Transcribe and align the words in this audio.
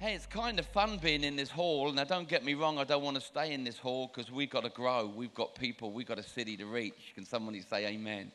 Hey, 0.00 0.14
it's 0.14 0.24
kind 0.24 0.58
of 0.58 0.64
fun 0.64 0.96
being 0.96 1.24
in 1.24 1.36
this 1.36 1.50
hall. 1.50 1.92
Now, 1.92 2.04
don't 2.04 2.26
get 2.26 2.42
me 2.42 2.54
wrong, 2.54 2.78
I 2.78 2.84
don't 2.84 3.02
want 3.02 3.16
to 3.16 3.20
stay 3.20 3.52
in 3.52 3.64
this 3.64 3.76
hall 3.76 4.10
because 4.10 4.32
we've 4.32 4.48
got 4.48 4.64
to 4.64 4.70
grow. 4.70 5.12
We've 5.14 5.34
got 5.34 5.54
people, 5.54 5.92
we've 5.92 6.06
got 6.06 6.18
a 6.18 6.22
city 6.22 6.56
to 6.56 6.64
reach. 6.64 7.12
Can 7.14 7.26
somebody 7.26 7.60
say 7.60 7.86
amen? 7.86 8.32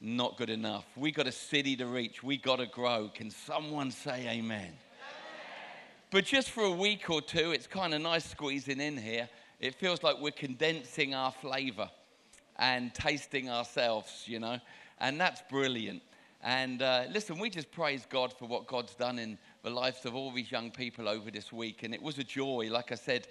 Not 0.00 0.36
good 0.36 0.50
enough. 0.50 0.84
We've 0.94 1.16
got 1.16 1.26
a 1.26 1.32
city 1.32 1.74
to 1.78 1.86
reach. 1.86 2.22
We've 2.22 2.40
got 2.40 2.60
to 2.60 2.66
grow. 2.66 3.10
Can 3.12 3.28
someone 3.28 3.90
say 3.90 4.28
amen? 4.28 4.72
But 6.12 6.26
just 6.26 6.50
for 6.50 6.62
a 6.62 6.70
week 6.70 7.10
or 7.10 7.20
two, 7.20 7.50
it's 7.50 7.66
kind 7.66 7.92
of 7.92 8.00
nice 8.00 8.30
squeezing 8.30 8.80
in 8.80 8.96
here. 8.96 9.28
It 9.58 9.74
feels 9.74 10.04
like 10.04 10.20
we're 10.20 10.30
condensing 10.30 11.12
our 11.12 11.32
flavor 11.32 11.90
and 12.56 12.94
tasting 12.94 13.50
ourselves, 13.50 14.26
you 14.26 14.38
know, 14.38 14.60
and 15.00 15.20
that's 15.20 15.42
brilliant. 15.50 16.02
And 16.44 16.82
uh, 16.82 17.04
listen, 17.10 17.38
we 17.38 17.50
just 17.50 17.70
praise 17.70 18.04
God 18.08 18.32
for 18.32 18.46
what 18.46 18.66
God's 18.66 18.94
done 18.94 19.18
in 19.18 19.38
the 19.62 19.70
lives 19.70 20.04
of 20.04 20.14
all 20.14 20.32
these 20.32 20.50
young 20.50 20.70
people 20.70 21.08
over 21.08 21.30
this 21.30 21.52
week. 21.52 21.82
And 21.84 21.94
it 21.94 22.02
was 22.02 22.18
a 22.18 22.24
joy. 22.24 22.68
Like 22.70 22.90
I 22.90 22.96
said, 22.96 23.28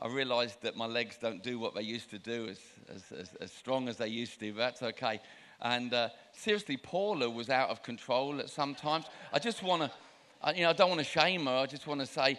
I 0.00 0.08
realized 0.08 0.60
that 0.62 0.76
my 0.76 0.86
legs 0.86 1.16
don't 1.20 1.42
do 1.42 1.58
what 1.58 1.74
they 1.74 1.82
used 1.82 2.10
to 2.10 2.18
do 2.18 2.48
as, 2.48 2.58
as, 2.94 3.18
as, 3.18 3.34
as 3.40 3.52
strong 3.52 3.88
as 3.88 3.96
they 3.96 4.08
used 4.08 4.38
to, 4.40 4.52
but 4.52 4.58
that's 4.58 4.82
okay. 4.82 5.20
And 5.62 5.92
uh, 5.92 6.08
seriously, 6.32 6.76
Paula 6.76 7.28
was 7.28 7.50
out 7.50 7.70
of 7.70 7.82
control 7.82 8.40
at 8.40 8.50
some 8.50 8.74
times. 8.74 9.06
I 9.32 9.38
just 9.38 9.62
want 9.62 9.82
to, 9.82 10.54
you 10.54 10.62
know, 10.62 10.70
I 10.70 10.72
don't 10.72 10.88
want 10.88 11.00
to 11.00 11.04
shame 11.04 11.46
her. 11.46 11.52
I 11.52 11.66
just 11.66 11.86
want 11.86 12.00
to 12.00 12.06
say 12.06 12.38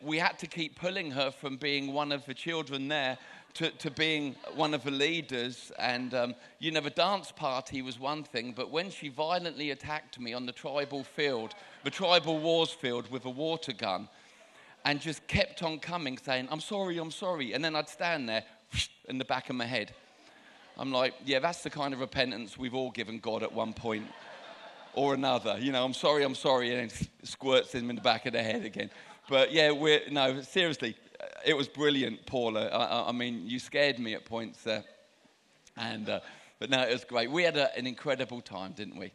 we 0.00 0.18
had 0.18 0.38
to 0.38 0.46
keep 0.46 0.78
pulling 0.78 1.10
her 1.12 1.30
from 1.30 1.56
being 1.56 1.92
one 1.92 2.12
of 2.12 2.24
the 2.26 2.34
children 2.34 2.88
there 2.88 3.18
to, 3.58 3.70
to 3.72 3.90
being 3.90 4.36
one 4.54 4.72
of 4.72 4.84
the 4.84 4.90
leaders. 4.92 5.72
And, 5.80 6.14
um, 6.14 6.34
you 6.60 6.70
know, 6.70 6.80
the 6.80 6.90
dance 6.90 7.32
party 7.32 7.82
was 7.82 7.98
one 7.98 8.22
thing, 8.22 8.52
but 8.56 8.70
when 8.70 8.88
she 8.88 9.08
violently 9.08 9.72
attacked 9.72 10.20
me 10.20 10.32
on 10.32 10.46
the 10.46 10.52
tribal 10.52 11.02
field, 11.02 11.54
the 11.82 11.90
tribal 11.90 12.38
wars 12.38 12.70
field 12.70 13.10
with 13.10 13.24
a 13.24 13.30
water 13.30 13.72
gun, 13.72 14.08
and 14.84 15.00
just 15.00 15.26
kept 15.26 15.64
on 15.64 15.80
coming 15.80 16.16
saying, 16.18 16.46
I'm 16.52 16.60
sorry, 16.60 16.98
I'm 16.98 17.10
sorry. 17.10 17.52
And 17.52 17.64
then 17.64 17.74
I'd 17.74 17.88
stand 17.88 18.28
there 18.28 18.44
in 19.08 19.18
the 19.18 19.24
back 19.24 19.50
of 19.50 19.56
my 19.56 19.66
head. 19.66 19.92
I'm 20.78 20.92
like, 20.92 21.14
yeah, 21.24 21.40
that's 21.40 21.64
the 21.64 21.70
kind 21.70 21.92
of 21.92 21.98
repentance 21.98 22.56
we've 22.56 22.74
all 22.74 22.92
given 22.92 23.18
God 23.18 23.42
at 23.42 23.52
one 23.52 23.72
point 23.72 24.06
or 24.94 25.14
another. 25.14 25.58
You 25.58 25.72
know, 25.72 25.84
I'm 25.84 25.94
sorry, 25.94 26.22
I'm 26.22 26.36
sorry, 26.36 26.72
and 26.72 26.88
then 26.88 27.08
squirts 27.24 27.72
him 27.74 27.90
in 27.90 27.96
the 27.96 28.02
back 28.02 28.24
of 28.26 28.34
the 28.34 28.42
head 28.42 28.64
again. 28.64 28.90
But 29.28 29.52
yeah, 29.52 29.72
we're, 29.72 30.02
no, 30.12 30.42
seriously, 30.42 30.96
it 31.44 31.56
was 31.56 31.68
brilliant, 31.68 32.26
Paula. 32.26 32.66
I, 32.68 33.08
I, 33.08 33.12
mean, 33.12 33.46
you 33.46 33.58
scared 33.58 33.98
me 33.98 34.14
at 34.14 34.24
points 34.24 34.62
there. 34.62 34.84
And, 35.76 36.08
uh, 36.08 36.20
but 36.58 36.70
no, 36.70 36.82
it 36.82 36.92
was 36.92 37.04
great. 37.04 37.30
We 37.30 37.42
had 37.44 37.56
a, 37.56 37.76
an 37.76 37.86
incredible 37.86 38.40
time, 38.40 38.72
didn't 38.72 38.98
we? 38.98 39.12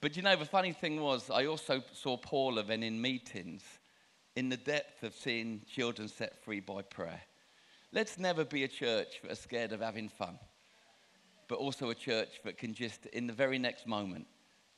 But 0.00 0.16
you 0.16 0.22
know, 0.22 0.36
the 0.36 0.44
funny 0.44 0.72
thing 0.72 1.00
was, 1.00 1.30
I 1.30 1.46
also 1.46 1.82
saw 1.92 2.16
Paula 2.16 2.62
then 2.62 2.82
in 2.82 3.00
meetings 3.00 3.62
in 4.36 4.50
the 4.50 4.56
depth 4.56 5.02
of 5.02 5.14
seeing 5.14 5.62
children 5.66 6.08
set 6.08 6.36
free 6.44 6.60
by 6.60 6.82
prayer. 6.82 7.22
Let's 7.92 8.18
never 8.18 8.44
be 8.44 8.64
a 8.64 8.68
church 8.68 9.20
that 9.22 9.32
are 9.32 9.36
scared 9.36 9.72
of 9.72 9.80
having 9.80 10.10
fun, 10.10 10.38
but 11.48 11.56
also 11.56 11.88
a 11.90 11.94
church 11.94 12.40
that 12.44 12.58
can 12.58 12.74
just, 12.74 13.06
in 13.06 13.26
the 13.26 13.32
very 13.32 13.58
next 13.58 13.86
moment, 13.86 14.26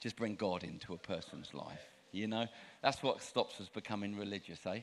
just 0.00 0.14
bring 0.14 0.36
God 0.36 0.62
into 0.62 0.94
a 0.94 0.98
person's 0.98 1.52
life. 1.52 1.82
You 2.12 2.28
know, 2.28 2.46
that's 2.82 3.02
what 3.02 3.20
stops 3.20 3.60
us 3.60 3.68
becoming 3.68 4.16
religious, 4.16 4.64
eh? 4.66 4.80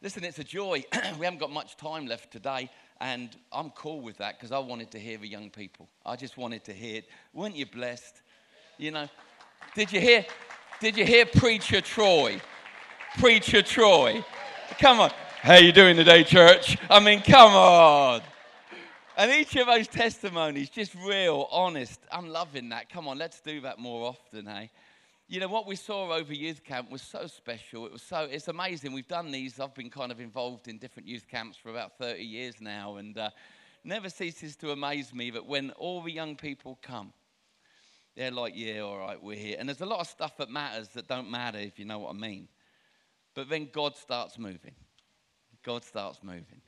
Listen, 0.00 0.22
it's 0.22 0.38
a 0.38 0.44
joy. 0.44 0.84
we 1.18 1.24
haven't 1.24 1.40
got 1.40 1.50
much 1.50 1.76
time 1.76 2.06
left 2.06 2.30
today, 2.30 2.70
and 3.00 3.30
I'm 3.52 3.70
cool 3.70 4.00
with 4.00 4.18
that 4.18 4.38
because 4.38 4.52
I 4.52 4.58
wanted 4.58 4.92
to 4.92 4.98
hear 4.98 5.18
the 5.18 5.26
young 5.26 5.50
people. 5.50 5.88
I 6.06 6.14
just 6.14 6.36
wanted 6.36 6.62
to 6.64 6.72
hear 6.72 6.98
it. 6.98 7.08
Weren't 7.34 7.56
you 7.56 7.66
blessed? 7.66 8.22
You 8.76 8.92
know, 8.92 9.08
did 9.74 9.90
you 9.90 10.00
hear? 10.00 10.24
Did 10.80 10.96
you 10.96 11.04
hear 11.04 11.26
Preacher 11.26 11.80
Troy? 11.80 12.40
Preacher 13.18 13.60
Troy. 13.60 14.24
Come 14.78 15.00
on. 15.00 15.10
How 15.42 15.56
you 15.56 15.72
doing 15.72 15.96
today, 15.96 16.22
church? 16.22 16.78
I 16.88 17.00
mean, 17.00 17.20
come 17.20 17.52
on. 17.52 18.20
And 19.16 19.32
each 19.32 19.56
of 19.56 19.66
those 19.66 19.88
testimonies, 19.88 20.70
just 20.70 20.94
real, 20.94 21.48
honest. 21.50 21.98
I'm 22.12 22.28
loving 22.28 22.68
that. 22.68 22.88
Come 22.88 23.08
on, 23.08 23.18
let's 23.18 23.40
do 23.40 23.60
that 23.62 23.80
more 23.80 24.06
often, 24.06 24.46
hey? 24.46 24.70
You 25.30 25.40
know 25.40 25.48
what 25.48 25.66
we 25.66 25.76
saw 25.76 26.10
over 26.10 26.32
youth 26.32 26.64
camp 26.64 26.90
was 26.90 27.02
so 27.02 27.26
special. 27.26 27.84
It 27.84 27.92
was 27.92 28.02
so 28.02 28.26
it's 28.30 28.48
amazing. 28.48 28.94
We've 28.94 29.06
done 29.06 29.30
these 29.30 29.60
i've 29.60 29.74
been 29.74 29.90
kind 29.90 30.10
of 30.10 30.20
involved 30.20 30.68
in 30.68 30.78
different 30.78 31.06
youth 31.06 31.28
camps 31.28 31.58
for 31.58 31.68
about 31.68 31.98
30 31.98 32.22
years 32.24 32.54
now 32.60 32.96
and 32.96 33.16
uh, 33.18 33.28
never 33.84 34.08
ceases 34.08 34.56
to 34.56 34.72
amaze 34.72 35.12
me 35.12 35.30
that 35.30 35.44
when 35.44 35.70
all 35.72 36.02
the 36.02 36.10
young 36.10 36.34
people 36.34 36.78
come 36.80 37.12
they're 38.16 38.30
like 38.30 38.54
yeah 38.56 38.80
all 38.80 38.98
right 38.98 39.22
we're 39.22 39.36
here. 39.36 39.56
And 39.58 39.68
there's 39.68 39.82
a 39.82 39.86
lot 39.86 40.00
of 40.00 40.06
stuff 40.06 40.38
that 40.38 40.48
matters 40.48 40.88
that 40.88 41.06
don't 41.08 41.30
matter 41.30 41.58
if 41.58 41.78
you 41.78 41.84
know 41.84 41.98
what 41.98 42.10
i 42.10 42.18
mean. 42.18 42.48
But 43.34 43.50
then 43.50 43.68
god 43.70 43.96
starts 43.96 44.38
moving. 44.38 44.74
God 45.62 45.84
starts 45.84 46.20
moving. 46.22 46.62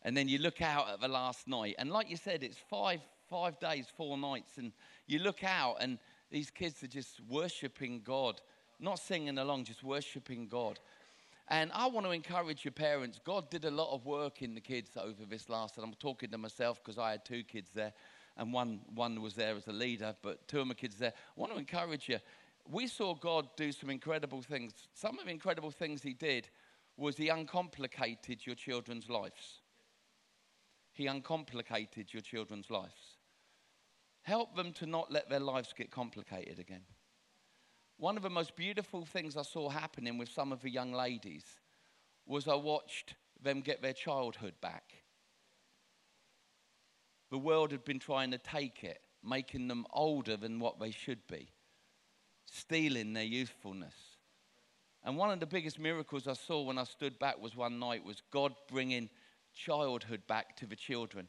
And 0.00 0.16
then 0.16 0.28
you 0.28 0.38
look 0.38 0.62
out 0.62 0.88
at 0.88 1.00
the 1.02 1.08
last 1.08 1.46
night 1.46 1.74
and 1.78 1.90
like 1.90 2.08
you 2.08 2.16
said 2.16 2.42
it's 2.42 2.56
five 2.70 3.00
five 3.28 3.58
days 3.58 3.86
four 3.94 4.16
nights 4.16 4.56
and 4.56 4.72
you 5.06 5.18
look 5.18 5.44
out 5.44 5.76
and 5.80 5.98
these 6.30 6.50
kids 6.50 6.82
are 6.82 6.88
just 6.88 7.20
worshiping 7.28 8.02
God, 8.04 8.40
not 8.78 8.98
singing 8.98 9.38
along, 9.38 9.64
just 9.64 9.82
worshiping 9.82 10.48
God. 10.48 10.78
And 11.48 11.70
I 11.74 11.86
want 11.86 12.04
to 12.06 12.12
encourage 12.12 12.64
your 12.64 12.72
parents. 12.72 13.18
God 13.24 13.50
did 13.50 13.64
a 13.64 13.70
lot 13.70 13.94
of 13.94 14.04
work 14.04 14.42
in 14.42 14.54
the 14.54 14.60
kids 14.60 14.90
over 14.96 15.24
this 15.24 15.48
last, 15.48 15.76
and 15.76 15.84
I'm 15.84 15.94
talking 15.94 16.30
to 16.30 16.38
myself 16.38 16.82
because 16.84 16.98
I 16.98 17.12
had 17.12 17.24
two 17.24 17.42
kids 17.42 17.70
there, 17.74 17.94
and 18.36 18.52
one, 18.52 18.80
one 18.94 19.22
was 19.22 19.34
there 19.34 19.56
as 19.56 19.66
a 19.66 19.72
leader, 19.72 20.14
but 20.22 20.46
two 20.46 20.60
of 20.60 20.66
my 20.66 20.74
kids 20.74 20.96
there. 20.96 21.14
I 21.16 21.40
want 21.40 21.52
to 21.52 21.58
encourage 21.58 22.08
you. 22.08 22.18
We 22.70 22.86
saw 22.86 23.14
God 23.14 23.48
do 23.56 23.72
some 23.72 23.88
incredible 23.88 24.42
things. 24.42 24.72
Some 24.92 25.18
of 25.18 25.24
the 25.24 25.30
incredible 25.30 25.70
things 25.70 26.02
He 26.02 26.12
did 26.12 26.48
was 26.98 27.16
He 27.16 27.30
uncomplicated 27.30 28.44
your 28.44 28.54
children's 28.54 29.08
lives. 29.08 29.62
He 30.92 31.06
uncomplicated 31.06 32.12
your 32.12 32.22
children's 32.22 32.70
lives. 32.70 33.07
Help 34.28 34.54
them 34.54 34.74
to 34.74 34.84
not 34.84 35.10
let 35.10 35.30
their 35.30 35.40
lives 35.40 35.72
get 35.72 35.90
complicated 35.90 36.58
again. 36.58 36.82
One 37.96 38.18
of 38.18 38.22
the 38.22 38.28
most 38.28 38.56
beautiful 38.56 39.06
things 39.06 39.38
I 39.38 39.42
saw 39.42 39.70
happening 39.70 40.18
with 40.18 40.28
some 40.28 40.52
of 40.52 40.60
the 40.60 40.68
young 40.68 40.92
ladies 40.92 41.46
was 42.26 42.46
I 42.46 42.54
watched 42.54 43.14
them 43.42 43.62
get 43.62 43.80
their 43.80 43.94
childhood 43.94 44.52
back. 44.60 44.92
The 47.30 47.38
world 47.38 47.72
had 47.72 47.86
been 47.86 47.98
trying 47.98 48.30
to 48.32 48.36
take 48.38 48.84
it, 48.84 49.00
making 49.24 49.66
them 49.66 49.86
older 49.94 50.36
than 50.36 50.60
what 50.60 50.78
they 50.78 50.90
should 50.90 51.26
be, 51.26 51.48
stealing 52.44 53.14
their 53.14 53.24
youthfulness. 53.24 53.94
And 55.04 55.16
one 55.16 55.30
of 55.30 55.40
the 55.40 55.46
biggest 55.46 55.78
miracles 55.78 56.28
I 56.28 56.34
saw 56.34 56.60
when 56.60 56.76
I 56.76 56.84
stood 56.84 57.18
back 57.18 57.40
was 57.40 57.56
one 57.56 57.78
night 57.78 58.04
was 58.04 58.22
God 58.30 58.52
bringing 58.70 59.08
childhood 59.54 60.20
back 60.28 60.54
to 60.58 60.66
the 60.66 60.76
children 60.76 61.28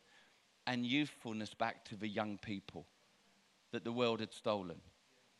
and 0.69 0.85
youthfulness 0.85 1.55
back 1.55 1.83
to 1.83 1.95
the 1.95 2.07
young 2.07 2.37
people 2.37 2.85
that 3.71 3.83
the 3.83 3.91
world 3.91 4.19
had 4.19 4.31
stolen. 4.31 4.77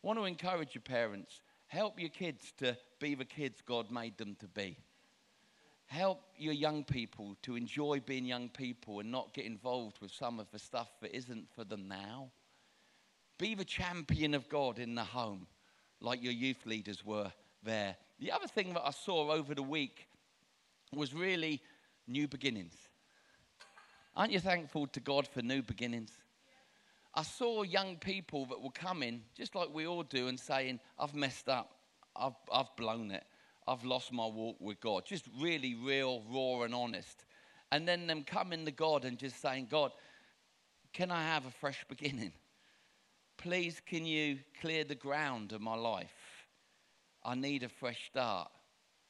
I 0.02 0.06
want 0.06 0.18
to 0.18 0.24
encourage 0.24 0.74
your 0.74 0.82
parents 0.82 1.40
help 1.68 2.00
your 2.00 2.08
kids 2.08 2.52
to 2.58 2.76
be 2.98 3.14
the 3.14 3.24
kids 3.24 3.62
God 3.64 3.92
made 3.92 4.18
them 4.18 4.36
to 4.40 4.48
be. 4.48 4.76
Help 5.86 6.20
your 6.36 6.52
young 6.52 6.82
people 6.82 7.36
to 7.42 7.54
enjoy 7.54 8.00
being 8.04 8.24
young 8.24 8.48
people 8.48 8.98
and 8.98 9.12
not 9.12 9.32
get 9.32 9.44
involved 9.44 9.98
with 10.00 10.10
some 10.10 10.40
of 10.40 10.50
the 10.50 10.58
stuff 10.58 10.88
that 11.00 11.16
isn't 11.16 11.46
for 11.54 11.62
them 11.62 11.86
now. 11.86 12.32
Be 13.38 13.54
the 13.54 13.64
champion 13.64 14.34
of 14.34 14.48
God 14.48 14.80
in 14.80 14.96
the 14.96 15.04
home, 15.04 15.46
like 16.00 16.24
your 16.24 16.32
youth 16.32 16.66
leaders 16.66 17.06
were 17.06 17.30
there. 17.62 17.94
The 18.18 18.32
other 18.32 18.48
thing 18.48 18.74
that 18.74 18.84
I 18.84 18.90
saw 18.90 19.30
over 19.30 19.54
the 19.54 19.62
week 19.62 20.08
was 20.92 21.14
really 21.14 21.62
new 22.08 22.26
beginnings. 22.26 22.74
Aren't 24.16 24.32
you 24.32 24.40
thankful 24.40 24.86
to 24.88 25.00
God 25.00 25.28
for 25.28 25.42
new 25.42 25.62
beginnings? 25.62 26.12
I 27.14 27.22
saw 27.22 27.62
young 27.62 27.96
people 27.96 28.46
that 28.46 28.60
were 28.60 28.70
coming, 28.70 29.22
just 29.36 29.54
like 29.54 29.72
we 29.72 29.86
all 29.86 30.02
do, 30.02 30.28
and 30.28 30.38
saying, 30.38 30.80
I've 30.98 31.14
messed 31.14 31.48
up, 31.48 31.76
I've, 32.14 32.36
I've 32.52 32.74
blown 32.76 33.10
it, 33.10 33.24
I've 33.66 33.84
lost 33.84 34.12
my 34.12 34.26
walk 34.26 34.56
with 34.60 34.80
God. 34.80 35.04
Just 35.06 35.26
really 35.40 35.74
real, 35.74 36.22
raw, 36.30 36.62
and 36.62 36.74
honest. 36.74 37.24
And 37.72 37.86
then 37.86 38.06
them 38.06 38.24
coming 38.24 38.64
to 38.64 38.72
God 38.72 39.04
and 39.04 39.18
just 39.18 39.40
saying, 39.40 39.68
God, 39.70 39.92
can 40.92 41.10
I 41.10 41.22
have 41.22 41.46
a 41.46 41.50
fresh 41.50 41.84
beginning? 41.88 42.32
Please, 43.36 43.80
can 43.84 44.04
you 44.04 44.38
clear 44.60 44.84
the 44.84 44.94
ground 44.94 45.52
of 45.52 45.60
my 45.60 45.76
life? 45.76 46.46
I 47.24 47.34
need 47.34 47.62
a 47.62 47.68
fresh 47.68 48.06
start. 48.06 48.50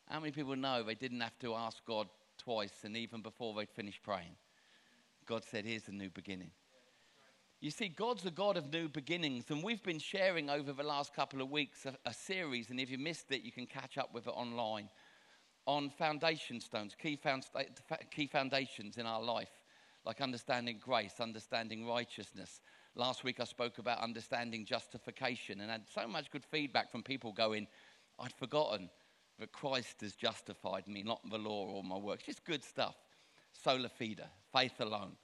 How 0.08 0.20
many 0.20 0.32
people 0.32 0.56
know 0.56 0.82
they 0.82 0.94
didn't 0.94 1.20
have 1.20 1.38
to 1.40 1.54
ask 1.54 1.84
God 1.84 2.08
twice 2.38 2.84
and 2.84 2.96
even 2.96 3.22
before 3.22 3.54
they'd 3.54 3.70
finished 3.70 4.02
praying? 4.02 4.36
God 5.30 5.44
said, 5.48 5.64
Here's 5.64 5.86
a 5.86 5.92
new 5.92 6.10
beginning. 6.10 6.50
You 7.60 7.70
see, 7.70 7.86
God's 7.86 8.26
a 8.26 8.32
God 8.32 8.56
of 8.56 8.72
new 8.72 8.88
beginnings, 8.88 9.44
and 9.50 9.62
we've 9.62 9.82
been 9.84 10.00
sharing 10.00 10.50
over 10.50 10.72
the 10.72 10.82
last 10.82 11.14
couple 11.14 11.40
of 11.40 11.52
weeks 11.52 11.86
a, 11.86 11.94
a, 12.04 12.12
series, 12.12 12.70
and 12.70 12.80
if 12.80 12.90
you 12.90 12.98
missed 12.98 13.30
it, 13.30 13.42
you 13.42 13.52
can 13.52 13.66
catch 13.66 13.96
up 13.96 14.12
with 14.12 14.26
it 14.26 14.30
online 14.30 14.88
on 15.66 15.88
foundation 15.88 16.58
stones, 16.60 16.96
key, 17.00 17.14
found, 17.14 17.46
key 18.10 18.26
foundations 18.26 18.96
in 18.96 19.06
our 19.06 19.22
life, 19.22 19.52
like 20.04 20.20
understanding 20.20 20.80
grace, 20.84 21.20
understanding 21.20 21.86
righteousness. 21.86 22.60
Last 22.96 23.22
week 23.22 23.38
I 23.38 23.44
spoke 23.44 23.78
about 23.78 24.00
understanding 24.00 24.64
justification 24.64 25.60
and 25.60 25.70
had 25.70 25.82
so 25.94 26.08
much 26.08 26.32
good 26.32 26.44
feedback 26.44 26.90
from 26.90 27.04
people 27.04 27.32
going, 27.32 27.68
I'd 28.18 28.32
forgotten 28.32 28.90
that 29.38 29.52
Christ 29.52 30.00
has 30.00 30.16
justified 30.16 30.88
me, 30.88 31.04
not 31.04 31.20
the 31.30 31.38
law 31.38 31.68
or 31.68 31.84
my 31.84 31.98
works. 31.98 32.24
Just 32.24 32.44
good 32.44 32.64
stuff. 32.64 32.96
Sola 33.52 33.88
fide, 33.88 34.22
faith 34.52 34.80
alone. 34.80 35.16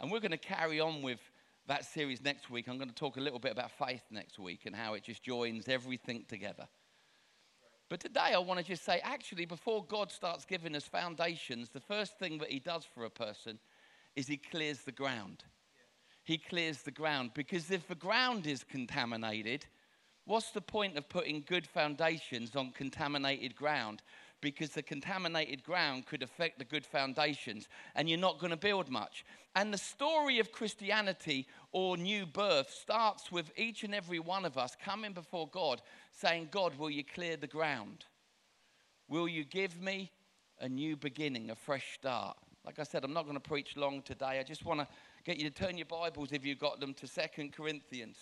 And 0.00 0.10
we're 0.10 0.20
going 0.20 0.30
to 0.32 0.36
carry 0.36 0.80
on 0.80 1.02
with 1.02 1.20
that 1.66 1.84
series 1.84 2.22
next 2.22 2.50
week. 2.50 2.68
I'm 2.68 2.76
going 2.76 2.88
to 2.88 2.94
talk 2.94 3.16
a 3.16 3.20
little 3.20 3.38
bit 3.38 3.52
about 3.52 3.70
faith 3.70 4.02
next 4.10 4.38
week 4.38 4.66
and 4.66 4.74
how 4.74 4.94
it 4.94 5.02
just 5.02 5.22
joins 5.22 5.68
everything 5.68 6.24
together. 6.28 6.66
But 7.88 8.00
today 8.00 8.32
I 8.34 8.38
want 8.38 8.60
to 8.60 8.66
just 8.66 8.84
say 8.84 9.00
actually, 9.02 9.44
before 9.44 9.84
God 9.84 10.10
starts 10.10 10.44
giving 10.44 10.74
us 10.74 10.84
foundations, 10.84 11.70
the 11.70 11.80
first 11.80 12.18
thing 12.18 12.38
that 12.38 12.50
He 12.50 12.58
does 12.58 12.84
for 12.84 13.04
a 13.04 13.10
person 13.10 13.58
is 14.16 14.26
He 14.26 14.36
clears 14.36 14.80
the 14.80 14.92
ground. 14.92 15.44
He 16.24 16.38
clears 16.38 16.82
the 16.82 16.90
ground 16.90 17.32
because 17.34 17.70
if 17.70 17.86
the 17.86 17.94
ground 17.94 18.46
is 18.46 18.64
contaminated, 18.64 19.66
what's 20.24 20.50
the 20.50 20.60
point 20.62 20.96
of 20.96 21.08
putting 21.08 21.44
good 21.46 21.66
foundations 21.66 22.56
on 22.56 22.72
contaminated 22.72 23.54
ground? 23.54 24.02
Because 24.44 24.68
the 24.68 24.82
contaminated 24.82 25.64
ground 25.64 26.04
could 26.04 26.22
affect 26.22 26.58
the 26.58 26.66
good 26.66 26.84
foundations 26.84 27.66
and 27.94 28.10
you're 28.10 28.18
not 28.18 28.38
going 28.38 28.50
to 28.50 28.58
build 28.58 28.90
much. 28.90 29.24
And 29.56 29.72
the 29.72 29.78
story 29.78 30.38
of 30.38 30.52
Christianity 30.52 31.46
or 31.72 31.96
new 31.96 32.26
birth 32.26 32.70
starts 32.70 33.32
with 33.32 33.50
each 33.56 33.84
and 33.84 33.94
every 33.94 34.18
one 34.18 34.44
of 34.44 34.58
us 34.58 34.76
coming 34.84 35.14
before 35.14 35.48
God 35.48 35.80
saying, 36.12 36.48
God, 36.50 36.78
will 36.78 36.90
you 36.90 37.02
clear 37.02 37.38
the 37.38 37.46
ground? 37.46 38.04
Will 39.08 39.26
you 39.26 39.44
give 39.44 39.80
me 39.80 40.12
a 40.60 40.68
new 40.68 40.94
beginning, 40.94 41.50
a 41.50 41.54
fresh 41.54 41.94
start? 41.94 42.36
Like 42.66 42.78
I 42.78 42.82
said, 42.82 43.02
I'm 43.02 43.14
not 43.14 43.24
going 43.24 43.36
to 43.36 43.40
preach 43.40 43.78
long 43.78 44.02
today. 44.02 44.38
I 44.40 44.42
just 44.42 44.66
want 44.66 44.80
to 44.80 44.88
get 45.24 45.38
you 45.38 45.48
to 45.48 45.54
turn 45.54 45.78
your 45.78 45.86
Bibles, 45.86 46.32
if 46.32 46.44
you've 46.44 46.58
got 46.58 46.80
them, 46.80 46.92
to 46.94 47.06
Second 47.06 47.54
Corinthians. 47.54 48.18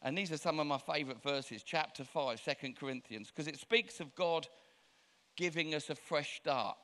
And 0.00 0.16
these 0.16 0.32
are 0.32 0.38
some 0.38 0.60
of 0.60 0.66
my 0.66 0.78
favorite 0.78 1.22
verses, 1.22 1.62
chapter 1.62 2.04
5, 2.04 2.42
2 2.42 2.72
Corinthians, 2.72 3.28
because 3.28 3.48
it 3.48 3.58
speaks 3.58 4.00
of 4.00 4.14
God 4.14 4.46
giving 5.36 5.74
us 5.74 5.90
a 5.90 5.94
fresh 5.94 6.36
start. 6.36 6.76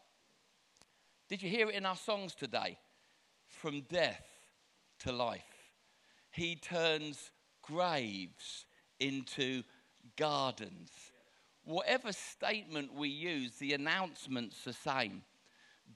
Did 1.28 1.43
you 1.43 1.49
hear 1.49 1.69
it 1.69 1.75
in 1.75 1.87
our 1.87 1.96
songs 1.96 2.34
today? 2.34 2.78
From 3.46 3.82
death 3.82 4.26
to 5.00 5.12
life. 5.12 5.43
He 6.31 6.56
turns 6.56 7.31
graves 7.62 8.66
into 9.00 9.62
gardens. 10.16 10.90
Whatever 11.64 12.12
statement 12.12 12.94
we 12.94 13.08
use, 13.08 13.52
the 13.52 13.72
announcement's 13.72 14.64
the 14.64 14.72
same. 14.72 15.22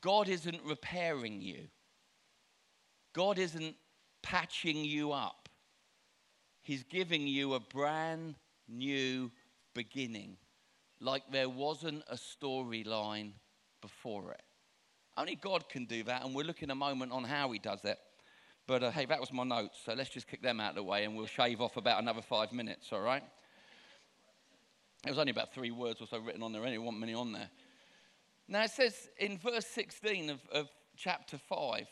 God 0.00 0.28
isn't 0.28 0.62
repairing 0.64 1.40
you, 1.40 1.68
God 3.14 3.38
isn't 3.38 3.76
patching 4.22 4.84
you 4.84 5.12
up. 5.12 5.48
He's 6.62 6.82
giving 6.82 7.26
you 7.26 7.54
a 7.54 7.60
brand 7.60 8.34
new 8.68 9.30
beginning 9.74 10.36
like 11.00 11.22
there 11.30 11.48
wasn't 11.48 12.02
a 12.08 12.16
storyline 12.16 13.32
before 13.80 14.32
it. 14.32 14.42
Only 15.16 15.36
God 15.36 15.68
can 15.68 15.86
do 15.86 16.02
that, 16.04 16.24
and 16.24 16.34
we'll 16.34 16.46
look 16.46 16.62
in 16.62 16.70
a 16.70 16.74
moment 16.74 17.12
on 17.12 17.24
how 17.24 17.50
He 17.52 17.58
does 17.58 17.84
it. 17.84 17.98
But 18.66 18.82
uh, 18.82 18.90
hey, 18.90 19.06
that 19.06 19.20
was 19.20 19.32
my 19.32 19.44
notes, 19.44 19.78
so 19.84 19.94
let's 19.94 20.10
just 20.10 20.26
kick 20.26 20.42
them 20.42 20.58
out 20.58 20.70
of 20.70 20.76
the 20.76 20.82
way 20.82 21.04
and 21.04 21.16
we'll 21.16 21.26
shave 21.26 21.60
off 21.60 21.76
about 21.76 22.02
another 22.02 22.20
five 22.20 22.52
minutes, 22.52 22.88
all 22.92 23.00
right? 23.00 23.22
There 25.04 25.12
was 25.12 25.18
only 25.20 25.30
about 25.30 25.54
three 25.54 25.70
words 25.70 26.00
or 26.00 26.08
so 26.08 26.18
written 26.18 26.42
on 26.42 26.52
there, 26.52 26.64
anyway, 26.64 26.84
want 26.84 26.98
many 26.98 27.14
on 27.14 27.32
there. 27.32 27.48
Now 28.48 28.64
it 28.64 28.70
says 28.70 29.08
in 29.18 29.38
verse 29.38 29.66
16 29.66 30.30
of, 30.30 30.40
of 30.52 30.68
chapter 30.96 31.38
5, 31.38 31.86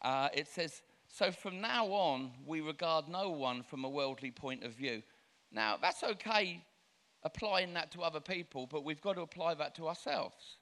uh, 0.00 0.28
it 0.32 0.48
says, 0.48 0.80
So 1.08 1.30
from 1.30 1.60
now 1.60 1.86
on, 1.88 2.30
we 2.46 2.62
regard 2.62 3.08
no 3.08 3.30
one 3.30 3.62
from 3.62 3.84
a 3.84 3.88
worldly 3.88 4.30
point 4.30 4.64
of 4.64 4.72
view. 4.72 5.02
Now, 5.52 5.76
that's 5.80 6.02
okay 6.02 6.64
applying 7.24 7.74
that 7.74 7.90
to 7.92 8.02
other 8.02 8.20
people, 8.20 8.66
but 8.66 8.84
we've 8.84 9.00
got 9.00 9.14
to 9.14 9.22
apply 9.22 9.54
that 9.54 9.74
to 9.76 9.88
ourselves. 9.88 10.58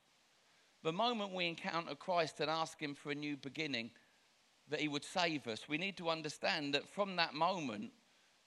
The 0.82 0.92
moment 0.92 1.34
we 1.34 1.46
encounter 1.46 1.94
Christ 1.94 2.40
and 2.40 2.50
ask 2.50 2.80
Him 2.80 2.94
for 2.94 3.10
a 3.10 3.14
new 3.14 3.36
beginning, 3.36 3.90
that 4.68 4.80
He 4.80 4.88
would 4.88 5.04
save 5.04 5.46
us, 5.46 5.68
we 5.68 5.78
need 5.78 5.96
to 5.98 6.08
understand 6.08 6.74
that 6.74 6.88
from 6.88 7.16
that 7.16 7.34
moment, 7.34 7.90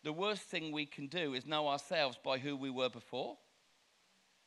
the 0.04 0.14
worst 0.14 0.44
thing 0.44 0.72
we 0.72 0.86
can 0.86 1.08
do 1.08 1.34
is 1.34 1.46
know 1.46 1.68
ourselves 1.68 2.18
by 2.24 2.38
who 2.38 2.56
we 2.56 2.70
were 2.70 2.90
before. 2.90 3.38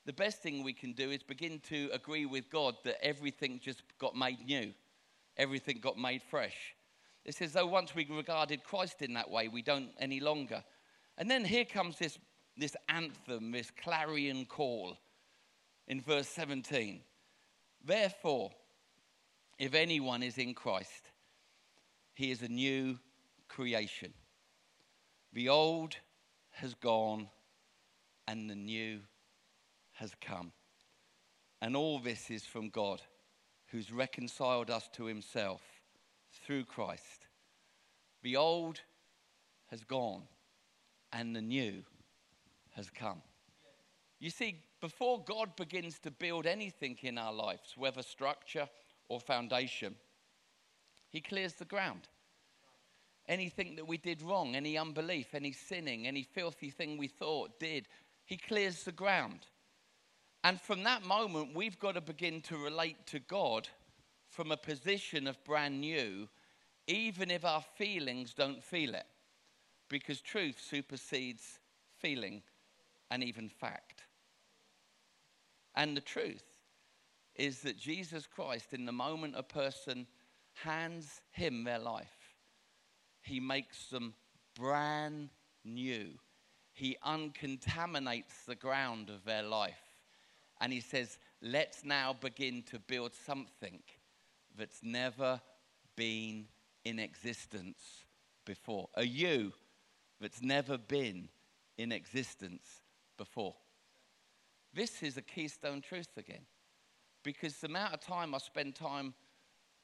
The 0.07 0.13
best 0.13 0.43
thing 0.43 0.63
we 0.63 0.73
can 0.73 0.93
do 0.93 1.11
is 1.11 1.23
begin 1.23 1.61
to 1.69 1.91
agree 1.93 2.25
with 2.25 2.49
God 2.49 2.77
that 2.85 3.05
everything 3.05 3.61
just 3.63 3.83
got 3.99 4.17
made 4.17 4.47
new, 4.47 4.73
everything 5.37 5.81
got 5.81 5.99
made 5.99 6.23
fresh. 6.23 6.75
It's 7.25 7.43
as 7.43 7.53
though 7.53 7.67
once 7.67 7.95
we 7.95 8.07
regarded 8.09 8.65
Christ 8.65 9.03
in 9.03 9.13
that 9.15 9.31
way, 9.31 9.49
we 9.49 9.61
don't 9.61 9.91
any 9.99 10.21
longer. 10.21 10.65
And 11.19 11.31
then 11.31 11.45
here 11.45 11.67
comes 11.67 11.99
this 11.99 12.19
this 12.59 12.77
anthem, 12.89 13.53
this 13.53 13.71
clarion 13.71 14.45
call 14.45 14.99
in 15.87 16.01
verse 16.01 16.29
17. 16.29 17.01
Therefore, 17.85 18.51
if 19.59 19.75
anyone 19.75 20.23
is 20.23 20.39
in 20.39 20.55
Christ, 20.55 21.11
he 22.15 22.31
is 22.31 22.43
a 22.43 22.49
new 22.49 22.99
creation. 23.49 24.13
The 25.33 25.49
old 25.49 25.97
has 26.51 26.75
gone 26.75 27.29
and 28.27 28.51
the 28.51 28.57
new 28.57 29.01
has 29.93 30.13
come. 30.21 30.53
And 31.63 31.77
all 31.77 32.01
this 32.01 32.31
is 32.31 32.45
from 32.45 32.71
God, 32.71 33.01
who's 33.69 33.93
reconciled 33.93 34.71
us 34.71 34.89
to 34.95 35.05
himself 35.05 35.63
through 36.45 36.65
Christ. 36.65 37.27
The 38.23 38.37
old 38.37 38.81
has 39.71 39.85
gone 39.85 40.23
and 41.13 41.35
the 41.35 41.43
new 41.43 41.85
has 42.79 42.89
come. 42.91 43.21
You 44.21 44.31
see, 44.31 44.63
before 44.81 45.23
God 45.23 45.57
begins 45.57 45.99
to 46.01 46.11
build 46.13 46.47
anything 46.47 46.97
in 47.03 47.19
our 47.19 47.33
lives, 47.33 47.75
whether 47.77 48.03
structure 48.03 48.69
or 49.09 49.21
foundation, 49.21 49.97
He 51.11 51.21
clears 51.21 51.55
the 51.55 51.65
ground. 51.65 52.09
Anything 53.29 53.77
that 53.77 53.87
we 53.87 53.99
did 53.99 54.23
wrong, 54.23 54.55
any 54.55 54.79
unbelief, 54.79 55.35
any 55.35 55.53
sinning, 55.53 56.07
any 56.07 56.23
filthy 56.23 56.71
thing 56.71 56.97
we 56.97 57.09
thought 57.09 57.59
did, 57.59 57.89
He 58.25 58.37
clears 58.37 58.85
the 58.85 58.93
ground. 58.93 59.41
And 60.45 60.61
from 60.61 60.85
that 60.85 61.05
moment, 61.05 61.57
we've 61.57 61.81
got 61.81 61.97
to 61.97 62.01
begin 62.01 62.41
to 62.43 62.57
relate 62.57 63.07
to 63.09 63.19
God 63.19 63.69
from 64.31 64.53
a 64.53 64.57
position 64.57 65.27
of 65.27 65.43
brand 65.45 65.81
new, 65.81 66.29
even 66.87 67.29
if 67.31 67.45
our 67.45 67.65
feelings 67.77 68.35
don't 68.35 68.63
feel 68.63 68.95
it. 68.95 69.07
Because 69.89 70.21
truth 70.21 70.61
supersedes 70.61 71.59
feeling 71.99 72.43
and 73.11 73.23
even 73.23 73.49
fact. 73.49 74.03
And 75.75 75.97
the 75.97 76.03
truth 76.03 76.45
is 77.35 77.61
that 77.61 77.79
Jesus 77.79 78.27
Christ, 78.27 78.73
in 78.73 78.85
the 78.85 78.93
moment 78.93 79.35
a 79.37 79.43
person 79.43 80.07
hands 80.55 81.21
him 81.31 81.65
their 81.65 81.79
life, 81.79 82.35
he 83.23 83.41
makes 83.41 83.87
them 83.89 84.15
brand 84.57 85.31
new. 85.65 86.09
He 86.73 86.97
uncontaminates 87.03 88.45
the 88.47 88.55
ground 88.55 89.09
of 89.11 89.25
their 89.25 89.43
life. 89.43 89.75
And 90.61 90.73
he 90.73 90.81
says, 90.81 91.19
let's 91.41 91.85
now 91.85 92.13
begin 92.13 92.65
to 92.71 92.79
build 92.79 93.13
something 93.15 93.81
that's 94.57 94.81
never 94.83 95.41
been 95.95 96.47
in 96.85 96.99
existence 96.99 98.05
before. 98.45 98.89
A 98.95 99.05
you 99.05 99.53
that's 100.21 100.43
never 100.43 100.79
been 100.79 101.29
in 101.77 101.93
existence 101.93 102.83
before. 103.19 103.55
This 104.73 105.03
is 105.03 105.17
a 105.17 105.23
keystone 105.23 105.83
truth 105.83 106.17
again. 106.17 106.47
Because 107.23 107.57
the 107.59 107.67
amount 107.67 107.93
of 107.93 108.01
time 108.01 108.35
I 108.35 108.39
spend 108.39 108.75
time 108.75 109.13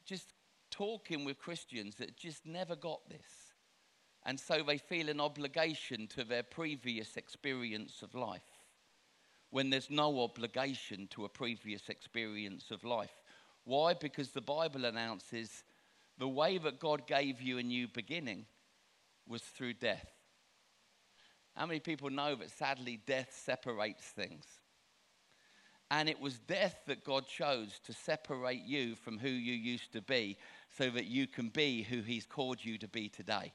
just 0.06 0.32
talking 0.70 1.24
with 1.24 1.38
Christians 1.38 1.96
that 1.96 2.16
just 2.16 2.46
never 2.46 2.76
got 2.76 3.06
this. 3.08 3.52
And 4.24 4.40
so 4.40 4.62
they 4.62 4.78
feel 4.78 5.10
an 5.10 5.20
obligation 5.20 6.06
to 6.08 6.24
their 6.24 6.42
previous 6.42 7.16
experience 7.16 8.00
of 8.02 8.14
life 8.14 8.40
when 9.50 9.70
there's 9.70 9.90
no 9.90 10.20
obligation 10.20 11.06
to 11.08 11.24
a 11.24 11.28
previous 11.28 11.88
experience 11.88 12.70
of 12.70 12.82
life. 12.82 13.22
Why? 13.64 13.94
Because 13.94 14.30
the 14.30 14.40
Bible 14.40 14.84
announces 14.84 15.62
the 16.18 16.28
way 16.28 16.58
that 16.58 16.80
God 16.80 17.06
gave 17.06 17.40
you 17.40 17.58
a 17.58 17.62
new 17.62 17.86
beginning 17.86 18.46
was 19.28 19.42
through 19.42 19.74
death. 19.74 20.10
How 21.56 21.66
many 21.66 21.80
people 21.80 22.10
know 22.10 22.34
that 22.34 22.50
sadly 22.50 23.00
death 23.06 23.38
separates 23.44 24.04
things? 24.04 24.44
And 25.90 26.08
it 26.08 26.20
was 26.20 26.38
death 26.38 26.80
that 26.86 27.04
God 27.04 27.26
chose 27.26 27.78
to 27.84 27.92
separate 27.92 28.62
you 28.64 28.96
from 28.96 29.18
who 29.18 29.28
you 29.28 29.52
used 29.52 29.92
to 29.92 30.02
be 30.02 30.36
so 30.76 30.90
that 30.90 31.04
you 31.04 31.26
can 31.26 31.50
be 31.50 31.82
who 31.82 32.00
He's 32.00 32.26
called 32.26 32.64
you 32.64 32.78
to 32.78 32.88
be 32.88 33.08
today. 33.08 33.52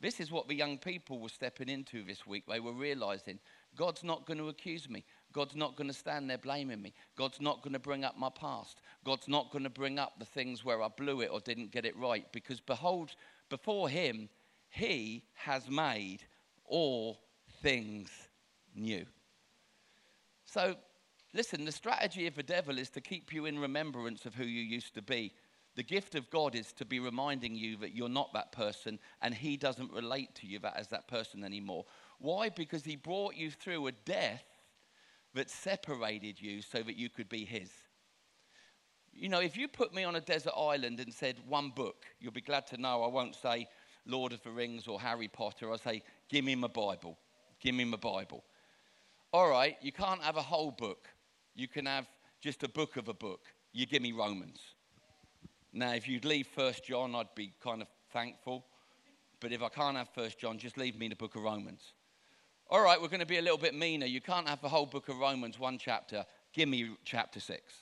This 0.00 0.18
is 0.18 0.30
what 0.30 0.48
the 0.48 0.54
young 0.54 0.78
people 0.78 1.20
were 1.20 1.28
stepping 1.28 1.68
into 1.68 2.02
this 2.02 2.26
week. 2.26 2.44
They 2.48 2.58
were 2.58 2.72
realizing 2.72 3.38
God's 3.76 4.02
not 4.02 4.26
going 4.26 4.38
to 4.38 4.48
accuse 4.48 4.88
me. 4.88 5.04
God's 5.32 5.54
not 5.54 5.76
going 5.76 5.88
to 5.88 5.94
stand 5.94 6.28
there 6.28 6.38
blaming 6.38 6.80
me. 6.80 6.94
God's 7.16 7.40
not 7.40 7.62
going 7.62 7.74
to 7.74 7.78
bring 7.78 8.02
up 8.02 8.18
my 8.18 8.30
past. 8.30 8.80
God's 9.04 9.28
not 9.28 9.52
going 9.52 9.64
to 9.64 9.70
bring 9.70 9.98
up 9.98 10.14
the 10.18 10.24
things 10.24 10.64
where 10.64 10.82
I 10.82 10.88
blew 10.88 11.20
it 11.20 11.30
or 11.30 11.38
didn't 11.38 11.70
get 11.70 11.84
it 11.84 11.96
right. 11.96 12.24
Because 12.32 12.60
behold, 12.60 13.14
before 13.50 13.90
Him, 13.90 14.30
He 14.70 15.22
has 15.34 15.68
made 15.68 16.24
all 16.70 17.18
things 17.62 18.08
new. 18.74 19.04
So, 20.46 20.76
listen, 21.34 21.64
the 21.64 21.72
strategy 21.72 22.26
of 22.26 22.34
the 22.34 22.42
devil 22.42 22.78
is 22.78 22.88
to 22.90 23.00
keep 23.00 23.32
you 23.32 23.46
in 23.46 23.58
remembrance 23.58 24.24
of 24.24 24.34
who 24.34 24.44
you 24.44 24.62
used 24.62 24.94
to 24.94 25.02
be. 25.02 25.32
The 25.76 25.82
gift 25.82 26.14
of 26.14 26.30
God 26.30 26.54
is 26.54 26.72
to 26.74 26.84
be 26.84 26.98
reminding 26.98 27.54
you 27.54 27.76
that 27.78 27.94
you're 27.94 28.08
not 28.08 28.32
that 28.32 28.52
person 28.52 28.98
and 29.22 29.34
he 29.34 29.56
doesn't 29.56 29.92
relate 29.92 30.34
to 30.36 30.46
you 30.46 30.58
as 30.74 30.88
that 30.88 31.06
person 31.06 31.44
anymore. 31.44 31.84
Why? 32.18 32.48
Because 32.48 32.84
he 32.84 32.96
brought 32.96 33.36
you 33.36 33.50
through 33.50 33.86
a 33.86 33.92
death 33.92 34.44
that 35.34 35.50
separated 35.50 36.40
you 36.40 36.62
so 36.62 36.82
that 36.82 36.96
you 36.96 37.08
could 37.08 37.28
be 37.28 37.44
his. 37.44 37.70
You 39.12 39.28
know, 39.28 39.40
if 39.40 39.56
you 39.56 39.68
put 39.68 39.94
me 39.94 40.04
on 40.04 40.16
a 40.16 40.20
desert 40.20 40.54
island 40.56 41.00
and 41.00 41.12
said 41.12 41.36
one 41.46 41.70
book, 41.70 42.04
you'll 42.20 42.32
be 42.32 42.40
glad 42.40 42.66
to 42.68 42.80
know 42.80 43.02
I 43.02 43.08
won't 43.08 43.34
say 43.34 43.68
Lord 44.10 44.32
of 44.32 44.42
the 44.42 44.50
Rings 44.50 44.86
or 44.86 45.00
Harry 45.00 45.28
Potter. 45.28 45.70
I'll 45.70 45.78
say, 45.78 46.02
give 46.28 46.44
me 46.44 46.54
my 46.54 46.68
Bible. 46.68 47.18
Give 47.60 47.74
me 47.74 47.84
my 47.84 47.96
Bible. 47.96 48.44
All 49.32 49.48
right, 49.48 49.76
you 49.80 49.92
can't 49.92 50.22
have 50.22 50.36
a 50.36 50.42
whole 50.42 50.70
book. 50.70 51.08
You 51.54 51.68
can 51.68 51.86
have 51.86 52.06
just 52.40 52.62
a 52.62 52.68
book 52.68 52.96
of 52.96 53.08
a 53.08 53.14
book. 53.14 53.46
You 53.72 53.86
give 53.86 54.02
me 54.02 54.12
Romans. 54.12 54.60
Now, 55.72 55.92
if 55.94 56.08
you'd 56.08 56.24
leave 56.24 56.48
First 56.48 56.84
John, 56.84 57.14
I'd 57.14 57.34
be 57.34 57.52
kind 57.62 57.82
of 57.82 57.88
thankful. 58.12 58.64
But 59.38 59.52
if 59.52 59.62
I 59.62 59.68
can't 59.68 59.96
have 59.96 60.08
First 60.08 60.38
John, 60.38 60.58
just 60.58 60.76
leave 60.76 60.98
me 60.98 61.08
the 61.08 61.16
book 61.16 61.36
of 61.36 61.42
Romans. 61.42 61.92
All 62.68 62.82
right, 62.82 63.00
we're 63.00 63.08
going 63.08 63.20
to 63.20 63.26
be 63.26 63.38
a 63.38 63.42
little 63.42 63.58
bit 63.58 63.74
meaner. 63.74 64.06
You 64.06 64.20
can't 64.20 64.48
have 64.48 64.60
the 64.60 64.68
whole 64.68 64.86
book 64.86 65.08
of 65.08 65.18
Romans, 65.18 65.58
one 65.58 65.78
chapter. 65.78 66.24
Give 66.52 66.68
me 66.68 66.90
chapter 67.04 67.40
six. 67.40 67.72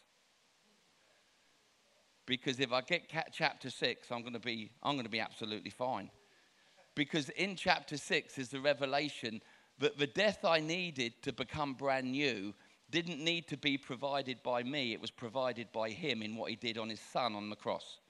Because 2.27 2.61
if 2.61 2.73
I 2.73 2.83
get 2.83 3.11
chapter 3.33 3.71
six, 3.71 4.11
I'm 4.11 4.21
going 4.21 4.35
to 4.35 4.39
be, 4.39 4.71
I'm 4.83 4.97
going 4.97 5.07
to 5.07 5.11
be 5.11 5.21
absolutely 5.21 5.71
fine. 5.71 6.11
Because 6.99 7.29
in 7.29 7.55
chapter 7.55 7.97
six 7.97 8.39
is 8.39 8.49
the 8.49 8.59
revelation 8.59 9.41
that 9.79 9.99
the 9.99 10.07
death 10.09 10.45
I 10.45 10.59
needed 10.59 11.13
to 11.23 11.33
become 11.33 11.75
brand 11.75 12.11
new 12.11 12.53
didn't 12.91 13.23
need 13.23 13.47
to 13.49 13.57
be 13.57 13.79
provided 13.79 14.43
by 14.43 14.65
me, 14.65 14.95
it 14.95 15.01
was 15.01 15.13
provided 15.13 15.71
by 15.71 15.91
Him 15.91 16.23
in 16.23 16.35
what 16.35 16.51
He 16.51 16.57
did 16.57 16.77
on 16.77 16.89
His 16.89 16.99
Son 16.99 17.37
on 17.37 17.51
the 17.51 17.57
cross. 17.57 18.01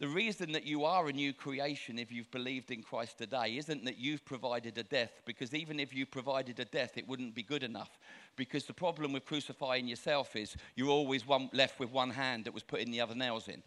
The 0.00 0.08
reason 0.08 0.50
that 0.52 0.66
you 0.66 0.84
are 0.84 1.06
a 1.06 1.12
new 1.12 1.32
creation 1.32 2.00
if 2.00 2.10
you've 2.10 2.32
believed 2.32 2.72
in 2.72 2.82
Christ 2.82 3.16
today 3.16 3.56
isn't 3.56 3.84
that 3.84 3.96
you've 3.96 4.24
provided 4.24 4.76
a 4.76 4.82
death, 4.82 5.22
because 5.24 5.54
even 5.54 5.78
if 5.78 5.94
you 5.94 6.04
provided 6.04 6.58
a 6.58 6.64
death, 6.64 6.98
it 6.98 7.06
wouldn't 7.06 7.36
be 7.36 7.44
good 7.44 7.62
enough. 7.62 8.00
Because 8.34 8.64
the 8.64 8.74
problem 8.74 9.12
with 9.12 9.24
crucifying 9.24 9.86
yourself 9.86 10.34
is 10.34 10.56
you're 10.74 10.90
always 10.90 11.24
one, 11.24 11.48
left 11.52 11.78
with 11.78 11.92
one 11.92 12.10
hand 12.10 12.44
that 12.46 12.54
was 12.54 12.64
putting 12.64 12.90
the 12.90 13.00
other 13.00 13.14
nails 13.14 13.46
in. 13.46 13.62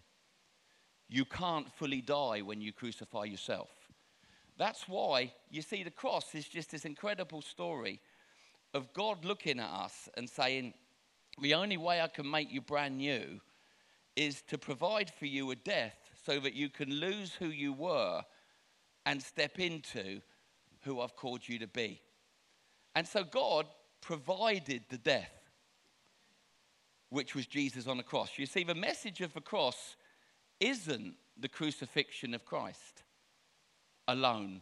You 1.10 1.26
can't 1.26 1.72
fully 1.74 2.02
die 2.02 2.42
when 2.42 2.62
you 2.62 2.72
crucify 2.72 3.26
yourself. 3.26 3.70
That's 4.58 4.88
why 4.88 5.34
you 5.50 5.62
see 5.62 5.84
the 5.84 5.90
cross 5.90 6.36
is 6.36 6.48
just 6.48 6.72
this 6.72 6.86
incredible 6.86 7.42
story 7.42 8.00
of 8.74 8.94
God 8.94 9.26
looking 9.26 9.60
at 9.60 9.70
us 9.70 10.08
and 10.16 10.30
saying, 10.30 10.74
The 11.42 11.56
only 11.56 11.78
way 11.78 12.02
I 12.02 12.08
can 12.08 12.30
make 12.30 12.52
you 12.52 12.62
brand 12.62 12.98
new 12.98 13.42
is 14.16 14.44
to 14.44 14.58
provide 14.58 15.10
for 15.10 15.26
you 15.26 15.50
a 15.50 15.56
death 15.56 15.98
so 16.26 16.40
that 16.42 16.54
you 16.54 16.70
can 16.70 16.94
lose 16.94 17.34
who 17.34 17.48
you 17.48 17.74
were 17.74 18.22
and 19.06 19.24
step 19.24 19.60
into 19.60 20.22
who 20.82 21.00
I've 21.00 21.16
called 21.16 21.48
you 21.48 21.58
to 21.60 21.68
be. 21.68 22.02
And 22.96 23.08
so 23.08 23.24
God 23.24 23.66
provided 24.02 24.84
the 24.90 24.98
death, 24.98 25.32
which 27.10 27.34
was 27.34 27.48
Jesus 27.48 27.88
on 27.88 27.98
the 27.98 28.04
cross. 28.04 28.32
You 28.38 28.46
see, 28.46 28.64
the 28.64 28.76
message 28.76 29.22
of 29.22 29.34
the 29.34 29.42
cross 29.42 29.96
isn't 30.60 31.16
the 31.38 31.48
crucifixion 31.48 32.34
of 32.34 32.46
Christ 32.46 33.04
alone, 34.08 34.62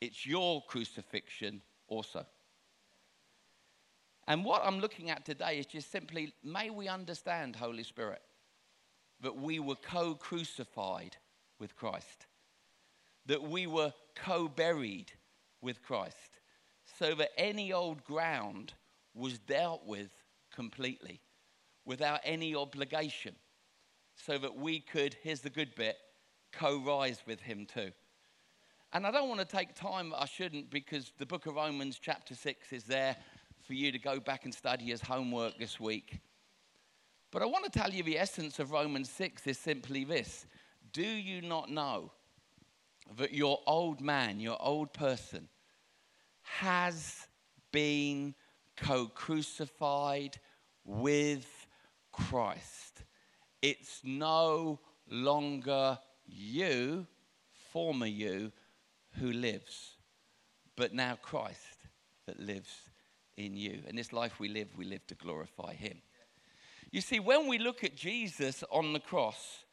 it's 0.00 0.26
your 0.26 0.62
crucifixion 0.62 1.62
also. 1.88 2.24
And 4.26 4.44
what 4.44 4.62
I'm 4.64 4.80
looking 4.80 5.10
at 5.10 5.24
today 5.24 5.58
is 5.58 5.66
just 5.66 5.90
simply 5.90 6.32
may 6.42 6.70
we 6.70 6.88
understand, 6.88 7.56
Holy 7.56 7.82
Spirit, 7.82 8.22
that 9.20 9.36
we 9.36 9.58
were 9.58 9.76
co 9.76 10.14
crucified 10.14 11.16
with 11.58 11.76
Christ, 11.76 12.26
that 13.26 13.42
we 13.42 13.66
were 13.66 13.92
co 14.14 14.48
buried 14.48 15.12
with 15.60 15.82
Christ, 15.82 16.40
so 16.98 17.14
that 17.14 17.30
any 17.36 17.72
old 17.72 18.04
ground 18.04 18.72
was 19.14 19.38
dealt 19.38 19.84
with 19.86 20.10
completely 20.54 21.20
without 21.84 22.20
any 22.24 22.54
obligation, 22.54 23.34
so 24.24 24.38
that 24.38 24.56
we 24.56 24.80
could, 24.80 25.16
here's 25.22 25.40
the 25.40 25.50
good 25.50 25.74
bit, 25.74 25.96
co 26.52 26.78
rise 26.78 27.22
with 27.26 27.40
Him 27.40 27.66
too. 27.66 27.90
And 28.92 29.06
I 29.06 29.10
don't 29.10 29.28
want 29.28 29.40
to 29.40 29.46
take 29.46 29.74
time, 29.74 30.12
I 30.16 30.26
shouldn't, 30.26 30.70
because 30.70 31.12
the 31.18 31.26
book 31.26 31.46
of 31.46 31.54
Romans, 31.54 31.98
chapter 32.00 32.34
6, 32.34 32.72
is 32.72 32.84
there 32.84 33.16
for 33.66 33.74
you 33.74 33.92
to 33.92 33.98
go 33.98 34.18
back 34.18 34.44
and 34.44 34.52
study 34.52 34.90
as 34.90 35.00
homework 35.00 35.58
this 35.58 35.78
week. 35.78 36.20
But 37.30 37.42
I 37.42 37.46
want 37.46 37.70
to 37.70 37.78
tell 37.78 37.90
you 37.90 38.02
the 38.02 38.18
essence 38.18 38.58
of 38.58 38.72
Romans 38.72 39.08
6 39.10 39.46
is 39.46 39.58
simply 39.58 40.04
this 40.04 40.46
Do 40.92 41.02
you 41.02 41.40
not 41.42 41.70
know 41.70 42.10
that 43.16 43.32
your 43.32 43.60
old 43.66 44.00
man, 44.00 44.40
your 44.40 44.60
old 44.60 44.92
person, 44.92 45.48
has 46.42 47.28
been 47.70 48.34
co 48.76 49.06
crucified 49.06 50.38
with 50.84 51.46
Christ? 52.10 53.04
It's 53.62 54.00
no 54.02 54.80
longer 55.08 55.98
you, 56.26 57.06
former 57.72 58.06
you, 58.06 58.52
who 59.18 59.32
lives, 59.32 59.96
but 60.76 60.94
now 60.94 61.18
Christ 61.20 61.78
that 62.26 62.40
lives 62.40 62.70
in 63.36 63.56
you. 63.56 63.80
And 63.88 63.98
this 63.98 64.12
life 64.12 64.38
we 64.38 64.48
live, 64.48 64.68
we 64.76 64.84
live 64.84 65.06
to 65.08 65.14
glorify 65.14 65.74
Him. 65.74 66.00
You 66.90 67.00
see, 67.00 67.20
when 67.20 67.46
we 67.46 67.58
look 67.58 67.84
at 67.84 67.96
Jesus 67.96 68.64
on 68.70 68.92
the 68.92 69.00
cross, 69.00 69.64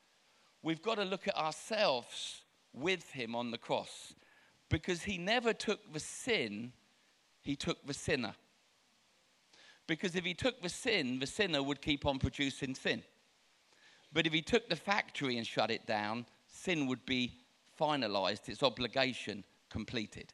we've 0.62 0.82
got 0.82 0.96
to 0.96 1.03
look 1.03 1.27
at 1.27 1.38
ourselves 1.38 2.41
with 2.74 3.12
Him 3.12 3.36
on 3.36 3.51
the 3.51 3.58
cross 3.58 4.13
because 4.70 5.03
He 5.03 5.17
never 5.17 5.53
took 5.53 5.94
the 5.94 6.00
sin, 6.00 6.74
He 7.41 7.56
took 7.56 7.86
the 7.86 7.94
sinner. 7.94 8.34
Because 9.88 10.15
if 10.15 10.25
He 10.25 10.34
took 10.34 10.62
the 10.62 10.70
sin, 10.70 11.20
the 11.20 11.27
sinner 11.27 11.63
would 11.63 11.82
keep 11.82 12.06
on 12.06 12.20
producing 12.20 12.75
sin. 12.75 13.03
But 14.13 14.25
if 14.25 14.33
He 14.33 14.41
took 14.41 14.69
the 14.69 14.75
factory 14.75 15.37
and 15.37 15.45
shut 15.45 15.71
it 15.71 15.85
down, 15.85 16.25
sin 16.47 16.87
would 16.87 17.05
be 17.05 17.33
finalized, 17.79 18.49
its 18.49 18.63
obligation 18.63 19.43
completed. 19.69 20.33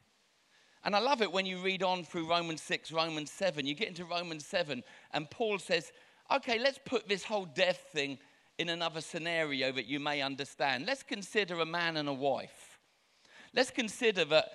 And 0.84 0.94
I 0.94 0.98
love 0.98 1.22
it 1.22 1.32
when 1.32 1.46
you 1.46 1.58
read 1.58 1.82
on 1.82 2.04
through 2.04 2.28
Romans 2.28 2.62
6, 2.62 2.92
Romans 2.92 3.30
7. 3.30 3.66
You 3.66 3.74
get 3.74 3.88
into 3.88 4.04
Romans 4.04 4.44
7, 4.44 4.82
and 5.12 5.30
Paul 5.30 5.58
says, 5.58 5.92
okay, 6.34 6.58
let's 6.58 6.78
put 6.84 7.08
this 7.08 7.24
whole 7.24 7.46
death 7.46 7.86
thing 7.92 8.18
in 8.58 8.68
another 8.68 9.00
scenario 9.00 9.72
that 9.72 9.86
you 9.86 9.98
may 9.98 10.20
understand. 10.20 10.86
Let's 10.86 11.02
consider 11.02 11.60
a 11.60 11.66
man 11.66 11.96
and 11.96 12.08
a 12.08 12.12
wife. 12.12 12.78
Let's 13.54 13.70
consider 13.70 14.24
that 14.26 14.50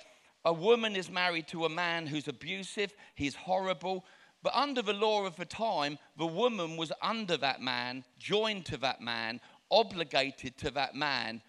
a 0.45 0.53
woman 0.53 0.95
is 0.95 1.09
married 1.09 1.47
to 1.49 1.65
a 1.65 1.69
man 1.69 2.07
who's 2.07 2.27
abusive, 2.27 2.93
he's 3.15 3.35
horrible, 3.35 4.05
but 4.41 4.55
under 4.55 4.81
the 4.81 4.93
law 4.93 5.25
of 5.25 5.35
the 5.35 5.45
time, 5.45 5.97
the 6.17 6.25
woman 6.25 6.77
was 6.77 6.91
under 7.01 7.37
that 7.37 7.61
man, 7.61 8.03
joined 8.17 8.65
to 8.67 8.77
that 8.77 9.01
man, 9.01 9.41
obligated 9.69 10.57
to 10.57 10.71
that 10.71 10.95
man, 10.95 11.41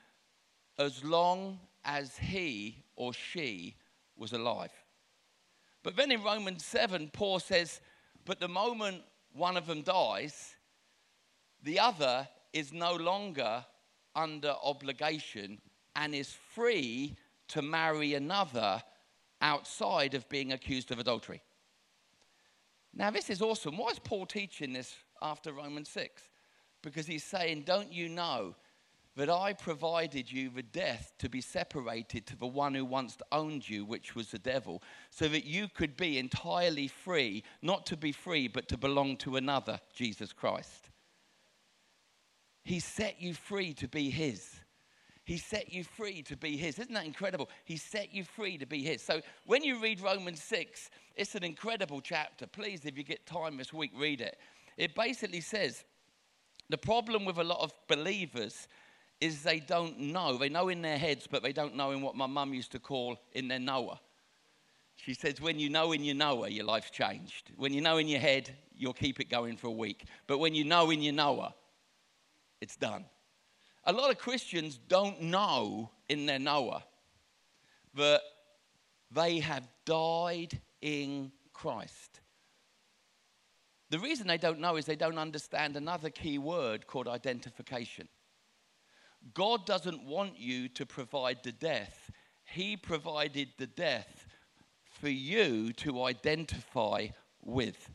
as 0.78 1.04
long 1.04 1.60
as 1.84 2.18
he 2.18 2.82
or 2.96 3.12
she 3.12 3.76
was 4.16 4.32
alive. 4.32 4.72
But 5.82 5.96
then 5.96 6.10
in 6.10 6.22
Romans 6.22 6.64
7, 6.64 7.10
Paul 7.12 7.38
says, 7.38 7.80
But 8.24 8.40
the 8.40 8.48
moment 8.48 9.02
one 9.32 9.56
of 9.56 9.66
them 9.66 9.82
dies, 9.82 10.56
the 11.62 11.78
other 11.78 12.28
is 12.52 12.72
no 12.72 12.94
longer 12.94 13.64
under 14.14 14.54
obligation 14.62 15.60
and 15.94 16.14
is 16.14 16.36
free 16.54 17.16
to 17.48 17.62
marry 17.62 18.14
another 18.14 18.82
outside 19.40 20.14
of 20.14 20.28
being 20.28 20.52
accused 20.52 20.90
of 20.90 20.98
adultery. 20.98 21.40
Now, 22.94 23.10
this 23.10 23.30
is 23.30 23.40
awesome. 23.40 23.76
Why 23.76 23.88
is 23.88 23.98
Paul 23.98 24.26
teaching 24.26 24.72
this 24.72 24.94
after 25.22 25.52
Romans 25.52 25.88
6? 25.90 26.22
Because 26.82 27.06
he's 27.06 27.24
saying, 27.24 27.62
Don't 27.62 27.92
you 27.92 28.08
know 28.08 28.54
that 29.16 29.28
I 29.28 29.52
provided 29.52 30.30
you 30.30 30.50
the 30.50 30.62
death 30.62 31.12
to 31.18 31.28
be 31.28 31.40
separated 31.40 32.26
to 32.26 32.36
the 32.36 32.46
one 32.46 32.74
who 32.74 32.84
once 32.84 33.16
owned 33.32 33.68
you, 33.68 33.84
which 33.84 34.14
was 34.14 34.30
the 34.30 34.38
devil, 34.38 34.82
so 35.10 35.28
that 35.28 35.44
you 35.44 35.68
could 35.68 35.96
be 35.96 36.18
entirely 36.18 36.88
free, 36.88 37.42
not 37.60 37.86
to 37.86 37.96
be 37.96 38.12
free, 38.12 38.48
but 38.48 38.68
to 38.68 38.76
belong 38.76 39.16
to 39.18 39.36
another, 39.36 39.80
Jesus 39.94 40.32
Christ. 40.32 40.90
He 42.62 42.80
set 42.80 43.20
you 43.20 43.34
free 43.34 43.74
to 43.74 43.88
be 43.88 44.10
His. 44.10 44.59
He 45.30 45.38
set 45.38 45.72
you 45.72 45.84
free 45.84 46.22
to 46.22 46.36
be 46.36 46.56
His. 46.56 46.80
Isn't 46.80 46.92
that 46.92 47.04
incredible? 47.04 47.48
He 47.64 47.76
set 47.76 48.12
you 48.12 48.24
free 48.24 48.58
to 48.58 48.66
be 48.66 48.82
His. 48.82 49.00
So 49.00 49.20
when 49.46 49.62
you 49.62 49.80
read 49.80 50.00
Romans 50.00 50.42
6, 50.42 50.90
it's 51.14 51.36
an 51.36 51.44
incredible 51.44 52.00
chapter. 52.00 52.48
Please, 52.48 52.84
if 52.84 52.98
you 52.98 53.04
get 53.04 53.26
time 53.26 53.56
this 53.56 53.72
week, 53.72 53.92
read 53.96 54.22
it. 54.22 54.38
It 54.76 54.96
basically 54.96 55.40
says 55.40 55.84
the 56.68 56.76
problem 56.76 57.24
with 57.24 57.38
a 57.38 57.44
lot 57.44 57.60
of 57.60 57.72
believers 57.86 58.66
is 59.20 59.44
they 59.44 59.60
don't 59.60 60.00
know. 60.00 60.36
They 60.36 60.48
know 60.48 60.68
in 60.68 60.82
their 60.82 60.98
heads, 60.98 61.28
but 61.30 61.44
they 61.44 61.52
don't 61.52 61.76
know 61.76 61.92
in 61.92 62.02
what 62.02 62.16
my 62.16 62.26
mum 62.26 62.52
used 62.52 62.72
to 62.72 62.80
call 62.80 63.16
in 63.30 63.46
their 63.46 63.60
knower. 63.60 64.00
She 64.96 65.14
says, 65.14 65.40
when 65.40 65.60
you 65.60 65.70
know 65.70 65.92
in 65.92 66.02
your 66.02 66.16
knower, 66.16 66.48
your 66.48 66.64
life's 66.64 66.90
changed. 66.90 67.52
When 67.56 67.72
you 67.72 67.82
know 67.82 67.98
in 67.98 68.08
your 68.08 68.18
head, 68.18 68.50
you'll 68.76 68.94
keep 68.94 69.20
it 69.20 69.30
going 69.30 69.56
for 69.56 69.68
a 69.68 69.70
week. 69.70 70.06
But 70.26 70.38
when 70.38 70.56
you 70.56 70.64
know 70.64 70.90
in 70.90 71.00
your 71.00 71.14
knower, 71.14 71.54
it's 72.60 72.74
done. 72.74 73.04
A 73.84 73.92
lot 73.92 74.10
of 74.10 74.18
Christians 74.18 74.78
don't 74.88 75.22
know 75.22 75.90
in 76.08 76.26
their 76.26 76.38
knower 76.38 76.82
that 77.94 78.20
they 79.10 79.40
have 79.40 79.66
died 79.84 80.60
in 80.80 81.32
Christ. 81.52 82.20
The 83.90 83.98
reason 83.98 84.28
they 84.28 84.38
don't 84.38 84.60
know 84.60 84.76
is 84.76 84.84
they 84.84 84.96
don't 84.96 85.18
understand 85.18 85.76
another 85.76 86.10
key 86.10 86.38
word 86.38 86.86
called 86.86 87.08
identification. 87.08 88.08
God 89.34 89.66
doesn't 89.66 90.04
want 90.04 90.38
you 90.38 90.68
to 90.68 90.86
provide 90.86 91.38
the 91.42 91.52
death, 91.52 92.10
He 92.44 92.76
provided 92.76 93.48
the 93.58 93.66
death 93.66 94.26
for 95.00 95.08
you 95.08 95.72
to 95.74 96.04
identify 96.04 97.08
with. 97.42 97.90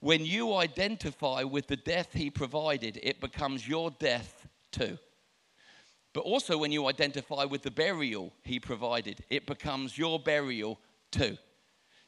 When 0.00 0.24
you 0.24 0.54
identify 0.54 1.42
with 1.44 1.66
the 1.68 1.76
death 1.76 2.12
He 2.12 2.30
provided, 2.30 2.98
it 3.02 3.20
becomes 3.20 3.66
your 3.68 3.90
death 3.90 4.46
too. 4.72 4.98
But 6.16 6.24
also, 6.24 6.56
when 6.56 6.72
you 6.72 6.88
identify 6.88 7.44
with 7.44 7.60
the 7.60 7.70
burial 7.70 8.32
He 8.42 8.58
provided, 8.58 9.22
it 9.28 9.46
becomes 9.46 9.98
your 9.98 10.18
burial 10.18 10.80
too 11.10 11.36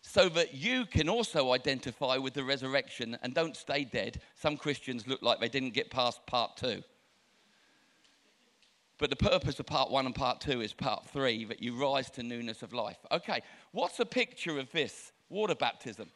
so 0.01 0.31
that 0.31 0.55
you 0.55 0.87
can 0.87 1.11
also 1.11 1.53
identify 1.53 2.17
with 2.17 2.33
the 2.33 2.43
resurrection 2.43 3.19
and 3.23 3.35
don't 3.35 3.55
stay 3.55 3.85
dead. 3.85 4.23
Some 4.35 4.57
Christians 4.57 5.07
look 5.07 5.21
like 5.21 5.41
they 5.41 5.51
didn't 5.51 5.75
get 5.75 5.91
past 5.91 6.25
part 6.25 6.57
two. 6.57 6.83
But 8.97 9.11
the 9.11 9.17
purpose 9.17 9.61
of 9.61 9.67
part 9.67 9.91
one 9.91 10.07
and 10.07 10.15
part 10.15 10.41
two 10.41 10.63
is 10.63 10.73
part 10.73 11.07
three 11.11 11.45
that 11.45 11.63
you 11.63 11.77
rise 11.79 12.09
to 12.13 12.23
newness 12.23 12.63
of 12.63 12.73
life. 12.73 12.97
Okay, 13.13 13.43
what's 13.73 14.01
a 14.01 14.07
picture 14.07 14.59
of 14.59 14.73
this? 14.73 15.13
Water 15.29 15.55
baptism. 15.55 16.09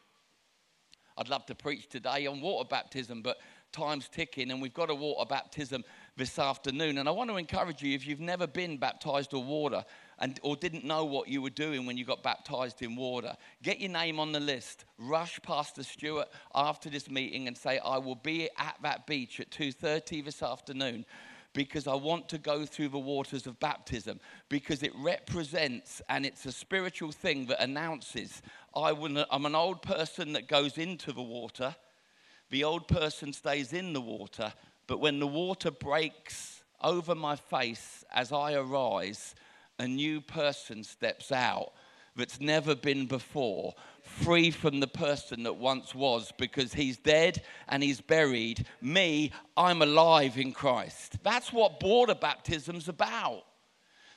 I'd 1.15 1.29
love 1.29 1.45
to 1.45 1.53
preach 1.53 1.89
today 1.89 2.25
on 2.25 2.41
water 2.41 2.67
baptism, 2.67 3.21
but 3.21 3.37
time's 3.71 4.07
ticking 4.07 4.51
and 4.51 4.61
we've 4.61 4.73
got 4.73 4.89
a 4.89 4.95
water 4.95 5.27
baptism 5.27 5.83
this 6.15 6.37
afternoon. 6.37 6.97
And 6.97 7.09
I 7.09 7.11
want 7.11 7.29
to 7.29 7.37
encourage 7.37 7.81
you 7.81 7.93
if 7.93 8.05
you've 8.05 8.19
never 8.19 8.45
been 8.45 8.77
baptized 8.77 9.33
or 9.33 9.43
water 9.43 9.83
and, 10.19 10.39
or 10.43 10.55
didn't 10.55 10.85
know 10.85 11.05
what 11.05 11.27
you 11.27 11.41
were 11.41 11.49
doing 11.49 11.85
when 11.85 11.97
you 11.97 12.05
got 12.05 12.21
baptized 12.23 12.81
in 12.81 12.95
water, 12.95 13.35
get 13.61 13.79
your 13.79 13.91
name 13.91 14.19
on 14.19 14.31
the 14.31 14.39
list. 14.39 14.85
Rush 14.97 15.39
Pastor 15.41 15.83
Stuart 15.83 16.29
after 16.53 16.89
this 16.89 17.09
meeting 17.09 17.47
and 17.47 17.57
say, 17.57 17.79
I 17.79 17.97
will 17.97 18.15
be 18.15 18.49
at 18.57 18.77
that 18.83 19.07
beach 19.07 19.39
at 19.39 19.49
2.30 19.49 20.25
this 20.25 20.43
afternoon 20.43 21.05
because 21.53 21.87
I 21.87 21.93
want 21.93 22.29
to 22.29 22.37
go 22.37 22.65
through 22.65 22.89
the 22.89 22.99
waters 22.99 23.45
of 23.45 23.59
baptism 23.59 24.19
because 24.49 24.83
it 24.83 24.91
represents 24.97 26.01
and 26.09 26.25
it's 26.25 26.45
a 26.45 26.51
spiritual 26.51 27.11
thing 27.11 27.45
that 27.47 27.61
announces 27.61 28.41
I 28.75 28.89
am 28.89 29.45
an 29.45 29.55
old 29.55 29.81
person 29.81 30.33
that 30.33 30.47
goes 30.47 30.77
into 30.77 31.11
the 31.11 31.21
water. 31.21 31.75
The 32.49 32.63
old 32.63 32.87
person 32.87 33.33
stays 33.33 33.73
in 33.73 33.93
the 33.93 34.01
water, 34.01 34.53
but 34.87 34.99
when 34.99 35.19
the 35.19 35.27
water 35.27 35.71
breaks 35.71 36.63
over 36.81 37.15
my 37.15 37.35
face 37.35 38.03
as 38.13 38.31
I 38.31 38.53
arise, 38.53 39.35
a 39.79 39.87
new 39.87 40.21
person 40.21 40.83
steps 40.83 41.31
out 41.31 41.73
that's 42.15 42.39
never 42.39 42.75
been 42.75 43.05
before, 43.05 43.73
free 44.01 44.51
from 44.51 44.79
the 44.79 44.87
person 44.87 45.43
that 45.43 45.53
once 45.53 45.95
was, 45.95 46.31
because 46.37 46.73
he's 46.73 46.97
dead 46.97 47.41
and 47.67 47.81
he's 47.81 48.01
buried. 48.01 48.65
Me, 48.81 49.31
I'm 49.57 49.81
alive 49.81 50.37
in 50.37 50.51
Christ. 50.51 51.17
That's 51.23 51.51
what 51.51 51.79
border 51.79 52.15
baptism's 52.15 52.87
about. 52.87 53.45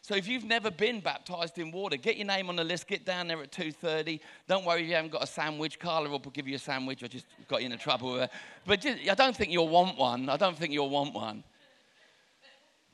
So 0.06 0.14
if 0.14 0.28
you've 0.28 0.44
never 0.44 0.70
been 0.70 1.00
baptized 1.00 1.58
in 1.58 1.72
water, 1.72 1.96
get 1.96 2.16
your 2.16 2.28
name 2.28 2.48
on 2.48 2.54
the 2.54 2.62
list. 2.62 2.86
Get 2.86 3.04
down 3.04 3.26
there 3.26 3.42
at 3.42 3.50
2:30. 3.50 4.20
Don't 4.46 4.64
worry 4.64 4.82
if 4.82 4.88
you 4.88 4.94
haven't 4.94 5.10
got 5.10 5.24
a 5.24 5.26
sandwich. 5.26 5.80
Carla 5.80 6.08
will 6.08 6.20
give 6.20 6.46
you 6.46 6.54
a 6.54 6.60
sandwich. 6.60 7.02
I 7.02 7.08
just 7.08 7.26
got 7.48 7.60
you 7.60 7.66
into 7.66 7.76
trouble 7.76 8.12
with 8.12 8.20
her. 8.20 8.30
But 8.64 8.82
just, 8.82 9.08
I 9.10 9.14
don't 9.14 9.36
think 9.36 9.50
you'll 9.50 9.66
want 9.66 9.98
one. 9.98 10.28
I 10.28 10.36
don't 10.36 10.56
think 10.56 10.72
you'll 10.72 10.90
want 10.90 11.12
one. 11.12 11.42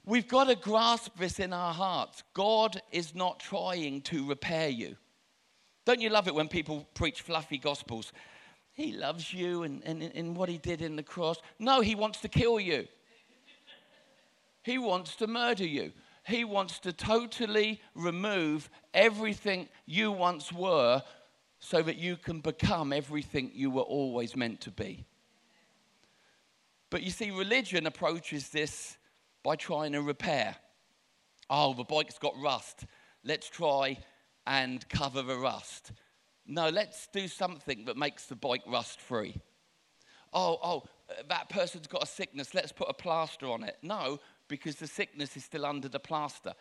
We've 0.07 0.27
got 0.27 0.45
to 0.45 0.55
grasp 0.55 1.19
this 1.19 1.39
in 1.39 1.53
our 1.53 1.75
hearts. 1.75 2.23
God 2.33 2.81
is 2.93 3.15
not 3.15 3.41
trying 3.41 4.01
to 4.03 4.27
repair 4.27 4.71
you. 4.71 4.97
Don't 5.85 6.01
you 6.01 6.09
love 6.09 6.29
it 6.29 6.35
when 6.35 6.49
people 6.49 6.87
preach 6.95 7.21
fluffy 7.21 7.59
gospels? 7.59 8.15
He 8.73 8.93
loves 8.93 9.35
you 9.35 9.65
and, 9.65 9.83
and, 9.85 10.03
and 10.03 10.35
what 10.35 10.49
he 10.49 10.57
did 10.57 10.81
in 10.81 10.97
the 10.97 11.03
cross. 11.03 11.37
No, 11.59 11.83
he 11.83 11.95
wants 11.95 12.23
to 12.23 12.29
kill 12.29 12.59
you. 12.59 12.89
He 14.63 14.79
wants 14.79 15.15
to 15.17 15.27
murder 15.27 15.67
you. 15.67 15.93
He 16.25 16.45
wants 16.45 16.79
to 16.81 16.93
totally 16.93 17.81
remove 17.95 18.71
everything 18.95 19.69
you 19.87 20.13
once 20.13 20.53
were 20.53 21.03
so 21.59 21.83
that 21.83 21.97
you 21.97 22.17
can 22.17 22.41
become 22.41 22.93
everything 22.93 23.51
you 23.55 23.71
were 23.71 23.83
always 23.83 24.37
meant 24.37 24.61
to 24.63 24.71
be. 24.71 25.05
But 26.91 27.03
you 27.03 27.11
see, 27.11 27.31
religion 27.31 27.87
approaches 27.87 28.51
this 28.51 28.99
by 29.43 29.57
trying 29.57 29.93
to 29.93 30.03
repair. 30.03 30.57
Oh, 31.49 31.75
the 31.75 31.85
bike's 31.85 32.19
got 32.19 32.35
rust. 32.41 32.85
Let's 33.25 33.49
try 33.49 33.99
and 34.47 34.87
cover 34.89 35.23
the 35.23 35.37
rust. 35.37 35.93
No, 36.47 36.69
let's 36.69 37.07
do 37.09 37.29
something 37.29 37.85
that 37.87 37.97
makes 37.97 38.27
the 38.27 38.37
bike 38.37 38.63
rust 38.67 39.01
free. 39.01 39.41
Oh, 40.33 40.59
oh, 40.63 40.83
that 41.29 41.49
person's 41.49 41.87
got 41.87 42.03
a 42.03 42.07
sickness. 42.07 42.55
Let's 42.55 42.73
put 42.73 42.89
a 42.89 42.95
plaster 42.95 43.47
on 43.47 43.65
it. 43.65 43.77
No, 43.83 44.19
because 44.53 44.77
the 44.77 44.87
sickness 44.87 45.35
is 45.35 45.43
still 45.43 45.65
under 45.65 45.89
the 45.89 45.99
plaster. 45.99 46.53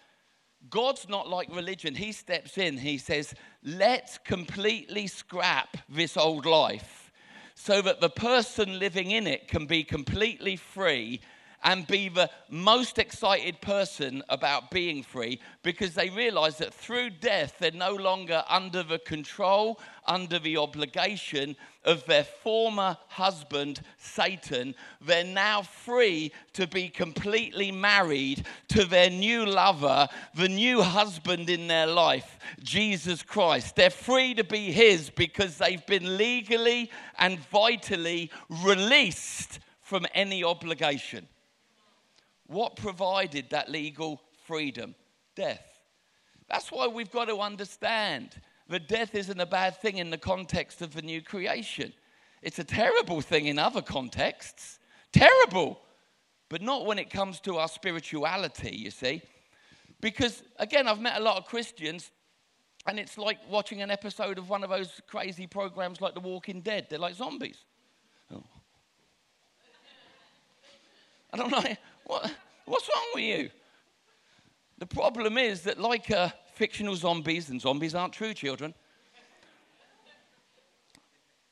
God's 0.70 1.10
not 1.10 1.28
like 1.28 1.54
religion. 1.54 1.94
He 1.94 2.14
steps 2.14 2.58
in, 2.58 2.78
he 2.78 2.98
says, 2.98 3.34
let's 3.66 4.18
completely 4.18 5.08
scrap 5.08 5.76
this 5.90 6.16
old 6.16 6.46
life 6.46 7.12
so 7.54 7.82
that 7.82 8.00
the 8.00 8.10
person 8.10 8.80
living 8.80 9.12
in 9.12 9.28
it 9.28 9.50
can 9.50 9.66
be 9.66 9.84
completely 9.84 10.56
free 10.56 11.20
and 11.66 11.86
be 11.86 12.08
the 12.08 12.30
most 12.50 12.98
excited 12.98 13.60
person 13.60 14.24
about 14.30 14.72
being 14.72 15.04
free 15.04 15.42
because 15.62 15.94
they 15.94 16.10
realize 16.12 16.60
that 16.60 16.74
through 16.74 17.10
death, 17.10 17.56
they're 17.60 17.72
no 17.72 17.94
longer 17.94 18.42
under 18.48 18.84
the 18.84 19.00
control, 19.00 19.82
under 20.12 20.40
the 20.40 20.58
obligation 20.58 21.56
of 21.86 22.06
their 22.06 22.26
former 22.26 22.98
husband, 23.08 23.80
Satan. 23.98 24.76
They're 25.00 25.24
now 25.24 25.62
free 25.62 26.34
to 26.54 26.68
be 26.68 26.90
completely 26.90 27.72
married 27.72 28.46
to 28.70 28.84
their 28.84 29.10
new 29.10 29.46
lover, 29.46 30.10
the 30.36 30.50
new 30.50 30.82
husband 30.82 31.50
in 31.50 31.68
their 31.68 31.88
life, 31.88 32.38
Jesus 32.62 33.24
Christ. 33.24 33.78
They're 33.78 33.90
free 33.90 34.34
to 34.34 34.44
be 34.44 34.72
his 34.72 35.10
because 35.10 35.58
they've 35.58 35.86
been 35.88 36.18
legally 36.18 36.92
and 37.18 37.40
vitally 37.40 38.32
released 38.64 39.60
from 39.80 40.06
any 40.14 40.44
obligation. 40.44 41.26
What 42.48 42.76
provided 42.76 43.50
that 43.52 43.72
legal 43.72 44.22
freedom? 44.46 44.94
Death. 45.36 45.66
That's 46.50 46.70
why 46.70 46.88
we've 46.88 47.12
got 47.12 47.30
to 47.30 47.38
understand 47.38 48.36
that 48.72 48.88
death 48.88 49.16
isn't 49.16 49.40
a 49.40 49.46
bad 49.46 49.78
thing 49.78 49.98
in 49.98 50.10
the 50.10 50.18
context 50.18 50.82
of 50.82 50.94
the 50.94 51.02
new 51.02 51.22
creation. 51.22 51.94
It's 52.42 52.58
a 52.58 52.64
terrible 52.64 53.22
thing 53.22 53.46
in 53.46 53.60
other 53.60 53.82
contexts. 53.82 54.80
Terrible. 55.14 55.80
But 56.50 56.62
not 56.62 56.86
when 56.86 56.98
it 56.98 57.10
comes 57.10 57.40
to 57.42 57.58
our 57.58 57.68
spirituality, 57.68 58.76
you 58.76 58.90
see. 58.90 59.22
Because, 60.02 60.42
again, 60.58 60.88
I've 60.88 61.00
met 61.00 61.18
a 61.18 61.24
lot 61.24 61.38
of 61.38 61.46
Christians, 61.46 62.12
and 62.88 63.00
it's 63.00 63.18
like 63.18 63.38
watching 63.50 63.82
an 63.82 63.92
episode 63.92 64.38
of 64.38 64.50
one 64.50 64.64
of 64.64 64.70
those 64.70 65.00
crazy 65.08 65.48
programs 65.48 66.02
like 66.02 66.14
The 66.14 66.20
Walking 66.20 66.62
Dead. 66.62 66.88
They're 66.90 66.98
like 66.98 67.16
zombies. 67.16 67.58
Oh. 68.34 68.44
I 71.32 71.38
don't 71.38 71.52
know. 71.52 71.76
What, 72.06 72.34
what's 72.66 72.90
wrong 72.90 73.06
with 73.14 73.24
you? 73.24 73.50
The 74.80 74.88
problem 74.88 75.38
is 75.38 75.62
that, 75.62 75.80
like 75.80 76.10
uh, 76.10 76.30
fictional 76.62 76.96
zombies, 76.96 77.50
and 77.50 77.60
zombies 77.60 77.96
aren't 77.96 78.14
true 78.14 78.36
children, 78.36 78.72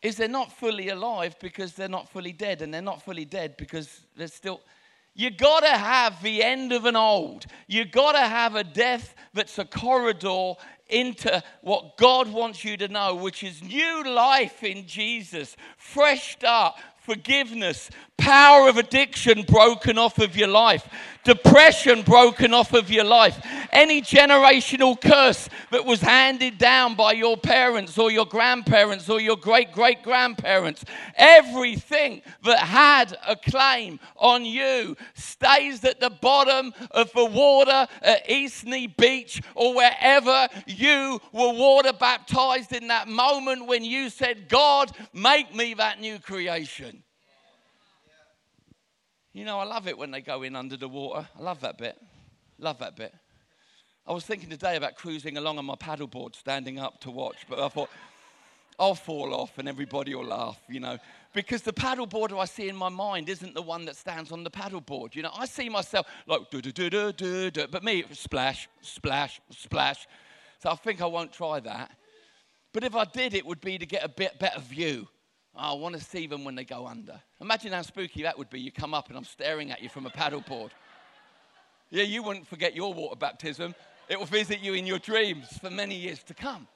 is 0.04 0.17
they're 0.17 0.28
not 0.28 0.52
fully 0.52 0.89
alive 0.89 1.36
because 1.39 1.74
they're 1.74 1.89
not 1.89 2.08
fully 2.08 2.32
dead, 2.32 2.62
and 2.62 2.72
they're 2.72 2.80
not 2.80 3.02
fully 3.02 3.26
dead 3.26 3.58
because 3.58 4.02
they're 4.15 4.28
still. 4.28 4.62
You 5.15 5.32
gotta 5.32 5.76
have 5.76 6.22
the 6.22 6.43
end 6.43 6.72
of 6.74 6.86
an 6.86 6.95
old. 6.95 7.48
You 7.67 7.86
gotta 7.86 8.19
have 8.19 8.54
a 8.54 8.63
death 8.63 9.15
that's 9.34 9.58
a 9.58 9.65
corridor 9.65 10.54
into 10.89 11.41
what 11.62 11.98
God 11.98 12.32
wants 12.32 12.63
you 12.63 12.78
to 12.78 12.88
know, 12.88 13.15
which 13.15 13.43
is 13.43 13.63
new 13.63 14.04
life 14.04 14.63
in 14.63 14.86
Jesus, 14.86 15.58
fresh 15.76 16.34
start, 16.34 16.76
forgiveness, 17.00 17.89
power 18.17 18.69
of 18.69 18.78
addiction 18.78 19.41
broken 19.41 19.98
off 19.98 20.19
of 20.19 20.38
your 20.38 20.50
life, 20.50 20.88
depression 21.23 22.01
broken 22.01 22.53
off 22.53 22.73
of 22.73 22.89
your 22.89 23.03
life, 23.03 23.39
any 23.71 24.01
generational 24.01 24.99
curse 24.99 25.49
that 25.71 25.86
was 25.86 26.01
handed 26.01 26.58
down 26.58 26.95
by 26.95 27.12
your 27.12 27.38
parents 27.38 27.97
or 27.97 28.12
your 28.12 28.25
grandparents 28.25 29.10
or 29.10 29.19
your 29.19 29.38
great 29.38 29.71
great 29.71 30.01
grandparents, 30.03 30.84
everything 31.15 32.21
that 32.43 32.60
had 32.60 33.17
a 33.27 33.36
claim 33.36 33.99
on 34.17 34.45
you 34.45 34.95
stays 35.13 35.84
at 35.84 35.99
the 35.99 36.10
bottom 36.10 36.73
of 36.91 37.12
the 37.13 37.25
water 37.25 37.88
at 38.01 38.27
Eastney 38.27 38.95
Beach 38.97 39.41
or 39.55 39.75
wherever 39.75 40.47
you 40.65 41.19
were 41.32 41.53
water 41.53 41.93
baptized 41.93 42.73
in 42.73 42.88
that 42.88 43.08
moment 43.08 43.67
when 43.67 43.84
you 43.84 44.10
said, 44.10 44.49
God, 44.49 44.91
make 45.13 45.53
me 45.53 45.73
that 45.75 45.99
new 45.99 46.19
creation. 46.19 47.03
You 49.34 49.46
know, 49.46 49.60
I 49.60 49.63
love 49.63 49.88
it 49.88 49.98
when 49.98 50.12
they 50.12 50.22
go 50.22 50.42
in 50.44 50.56
under 50.56 50.76
the 50.76 50.89
water. 50.89 51.28
I 51.38 51.42
love 51.42 51.62
that 51.62 51.78
bit. 51.78 51.98
Love 52.58 52.80
that 52.80 52.96
bit. 52.96 53.13
I 54.08 54.12
was 54.12 54.26
thinking 54.26 54.50
today 54.50 54.76
about 54.76 54.96
cruising 54.96 55.38
along 55.38 55.60
on 55.60 55.65
my 55.65 55.76
paddleboard, 55.76 56.36
standing 56.36 56.80
up 56.80 57.00
to 57.02 57.12
watch, 57.12 57.38
but 57.48 57.60
I 57.60 57.70
thought, 57.70 57.89
I'll 58.80 58.96
fall 58.96 59.36
off 59.36 59.58
and 59.58 59.68
everybody 59.68 60.15
will 60.15 60.26
laugh, 60.26 60.58
you 60.68 60.80
know. 60.80 60.98
Because 61.34 61.62
the 61.62 61.74
paddleboarder 61.74 62.39
I 62.39 62.46
see 62.46 62.70
in 62.70 62.76
my 62.76 62.89
mind 62.89 63.30
isn't 63.30 63.54
the 63.54 63.62
one 63.62 63.86
that 63.86 63.98
stands 63.98 64.32
on 64.32 64.44
the 64.44 64.50
paddleboard. 64.50 65.15
You 65.15 65.24
know, 65.24 65.32
I 65.36 65.46
see 65.46 65.70
myself 65.70 66.08
like 66.26 66.50
do 66.50 66.62
do 66.62 66.72
do 66.72 66.89
do 66.89 67.12
do 67.12 67.52
do, 67.52 67.68
but 67.68 67.84
me 67.84 68.06
splash, 68.13 68.68
splash, 68.82 69.42
splash. 69.52 70.08
So 70.63 70.72
I 70.72 70.76
think 70.76 71.02
I 71.02 71.06
won't 71.06 71.34
try 71.34 71.60
that. 71.60 71.92
But 72.74 72.84
if 72.84 72.96
I 72.96 73.04
did, 73.04 73.34
it 73.34 73.46
would 73.46 73.62
be 73.62 73.78
to 73.78 73.86
get 73.86 74.04
a 74.04 74.10
bit 74.10 74.39
better 74.39 74.62
view 74.62 75.08
Oh, 75.55 75.75
I 75.75 75.79
want 75.79 75.95
to 75.95 76.01
see 76.01 76.27
them 76.27 76.43
when 76.43 76.55
they 76.55 76.63
go 76.63 76.88
under. 76.88 77.19
Imagine 77.41 77.73
how 77.73 77.81
spooky 77.81 78.23
that 78.23 78.38
would 78.38 78.49
be. 78.49 78.59
You 78.59 78.71
come 78.71 78.93
up 78.93 79.09
and 79.09 79.17
I'm 79.17 79.25
staring 79.25 79.71
at 79.71 79.81
you 79.81 79.89
from 79.89 80.05
a 80.05 80.09
paddleboard. 80.09 80.69
Yeah, 81.89 82.03
you 82.03 82.21
wouldn't 82.21 82.47
forget 82.47 82.75
your 82.75 82.93
water 82.93 83.15
baptism. 83.15 83.73
It 84.07 84.19
will 84.19 84.25
visit 84.25 84.59
you 84.59 84.73
in 84.73 84.85
your 84.85 84.99
dreams 84.99 85.47
for 85.59 85.69
many 85.69 85.95
years 85.95 86.23
to 86.23 86.33
come. 86.33 86.67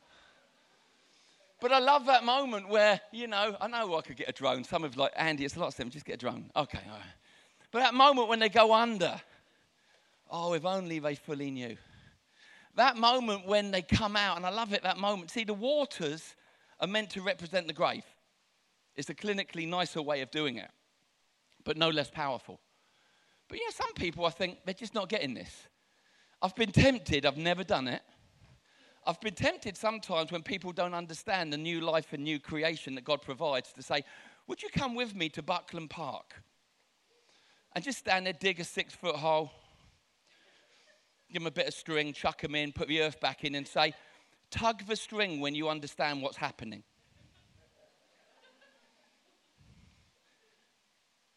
But 1.59 1.71
I 1.71 1.79
love 1.79 2.07
that 2.07 2.25
moment 2.25 2.67
where, 2.67 2.99
you 3.11 3.27
know, 3.27 3.55
I 3.61 3.67
know 3.67 3.95
I 3.97 4.01
could 4.01 4.17
get 4.17 4.27
a 4.27 4.33
drone. 4.33 4.63
Some 4.63 4.83
of 4.83 4.97
like, 4.97 5.13
Andy, 5.15 5.45
it's 5.45 5.55
a 5.55 5.59
lot 5.59 5.67
of 5.67 5.77
them, 5.77 5.89
just 5.89 6.05
get 6.05 6.15
a 6.15 6.17
drone. 6.17 6.51
Okay, 6.55 6.81
all 6.89 6.97
right. 6.97 7.05
But 7.71 7.79
that 7.79 7.93
moment 7.93 8.27
when 8.27 8.39
they 8.39 8.49
go 8.49 8.73
under, 8.73 9.19
oh, 10.29 10.53
if 10.53 10.65
only 10.65 10.99
they 10.99 11.15
fully 11.15 11.51
knew. 11.51 11.77
That 12.75 12.97
moment 12.97 13.47
when 13.47 13.71
they 13.71 13.81
come 13.81 14.15
out, 14.15 14.35
and 14.35 14.45
I 14.45 14.49
love 14.49 14.73
it, 14.73 14.83
that 14.83 14.97
moment. 14.97 15.31
See, 15.31 15.43
the 15.43 15.53
waters 15.53 16.35
are 16.79 16.87
meant 16.87 17.11
to 17.11 17.21
represent 17.21 17.67
the 17.67 17.73
grave. 17.73 18.03
It's 18.95 19.09
a 19.09 19.15
clinically 19.15 19.67
nicer 19.67 20.01
way 20.01 20.21
of 20.21 20.31
doing 20.31 20.57
it, 20.57 20.69
but 21.63 21.77
no 21.77 21.89
less 21.89 22.09
powerful. 22.09 22.59
But 23.47 23.59
you 23.59 23.65
know, 23.65 23.71
some 23.71 23.93
people, 23.93 24.25
I 24.25 24.29
think, 24.29 24.59
they're 24.65 24.73
just 24.73 24.93
not 24.93 25.09
getting 25.09 25.33
this. 25.33 25.67
I've 26.41 26.55
been 26.55 26.71
tempted, 26.71 27.25
I've 27.25 27.37
never 27.37 27.63
done 27.63 27.87
it. 27.87 28.01
I've 29.05 29.19
been 29.19 29.33
tempted 29.33 29.75
sometimes 29.75 30.31
when 30.31 30.43
people 30.43 30.71
don't 30.71 30.93
understand 30.93 31.51
the 31.51 31.57
new 31.57 31.81
life 31.81 32.13
and 32.13 32.23
new 32.23 32.39
creation 32.39 32.95
that 32.95 33.03
God 33.03 33.21
provides 33.21 33.73
to 33.73 33.81
say, 33.81 34.03
Would 34.47 34.61
you 34.61 34.69
come 34.69 34.95
with 34.95 35.15
me 35.15 35.29
to 35.29 35.41
Buckland 35.41 35.89
Park? 35.89 36.41
And 37.75 37.83
just 37.83 37.99
stand 37.99 38.27
there, 38.27 38.33
dig 38.33 38.59
a 38.59 38.63
six 38.63 38.93
foot 38.93 39.15
hole, 39.15 39.51
give 41.31 41.41
them 41.41 41.47
a 41.47 41.51
bit 41.51 41.67
of 41.67 41.73
string, 41.73 42.13
chuck 42.13 42.41
them 42.41 42.55
in, 42.55 42.71
put 42.71 42.87
the 42.87 43.01
earth 43.01 43.19
back 43.19 43.43
in, 43.43 43.55
and 43.55 43.67
say, 43.67 43.93
Tug 44.51 44.85
the 44.85 44.95
string 44.95 45.39
when 45.39 45.55
you 45.55 45.67
understand 45.67 46.21
what's 46.21 46.37
happening. 46.37 46.83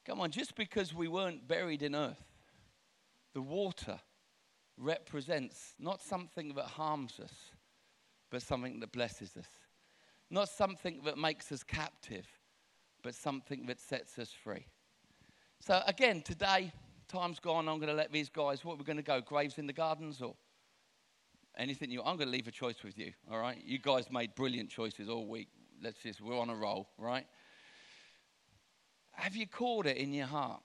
Come 0.07 0.21
on, 0.21 0.31
just 0.31 0.55
because 0.55 0.95
we 0.95 1.09
weren't 1.09 1.49
buried 1.49 1.83
in 1.83 1.95
earth, 1.95 2.23
the 3.35 3.43
water 3.43 3.99
represents 4.79 5.75
not 5.81 6.01
something 6.01 6.55
that 6.55 6.67
harms 6.67 7.19
us, 7.19 7.35
but 8.31 8.41
something 8.41 8.79
that 8.81 8.93
blesses 8.93 9.37
us. 9.37 9.49
Not 10.31 10.49
something 10.49 11.01
that 11.05 11.19
makes 11.19 11.51
us 11.51 11.65
captive, 11.65 12.27
but 13.03 13.15
something 13.17 13.67
that 13.67 13.81
sets 13.81 14.17
us 14.19 14.31
free. 14.31 14.67
So, 15.59 15.83
again, 15.87 16.23
today, 16.23 16.73
time's 17.09 17.41
gone. 17.41 17.69
I'm 17.69 17.79
going 17.79 17.89
to 17.89 17.95
let 17.95 18.13
these 18.13 18.29
guys, 18.29 18.65
what 18.65 18.79
we're 18.79 18.85
going 18.85 18.99
to 18.99 19.03
go, 19.03 19.21
graves 19.21 19.59
in 19.59 19.67
the 19.67 19.73
gardens 19.73 20.23
or 20.23 20.37
anything 21.59 21.91
you 21.91 22.01
I'm 22.01 22.17
going 22.17 22.29
to 22.29 22.33
leave 22.33 22.47
a 22.47 22.53
choice 22.53 22.85
with 22.85 22.97
you, 22.97 23.13
all 23.31 23.39
right? 23.39 23.61
You 23.65 23.79
guys 23.79 24.11
made 24.11 24.35
brilliant 24.37 24.71
choices 24.71 25.09
all 25.09 25.27
week. 25.27 25.49
Let's 25.83 26.01
just, 26.03 26.21
we're 26.21 26.39
on 26.39 26.51
a 26.51 26.55
roll, 26.55 26.89
right? 26.97 27.27
Have 29.17 29.35
you 29.35 29.47
caught 29.47 29.87
it 29.87 29.97
in 29.97 30.13
your 30.13 30.27
heart? 30.27 30.63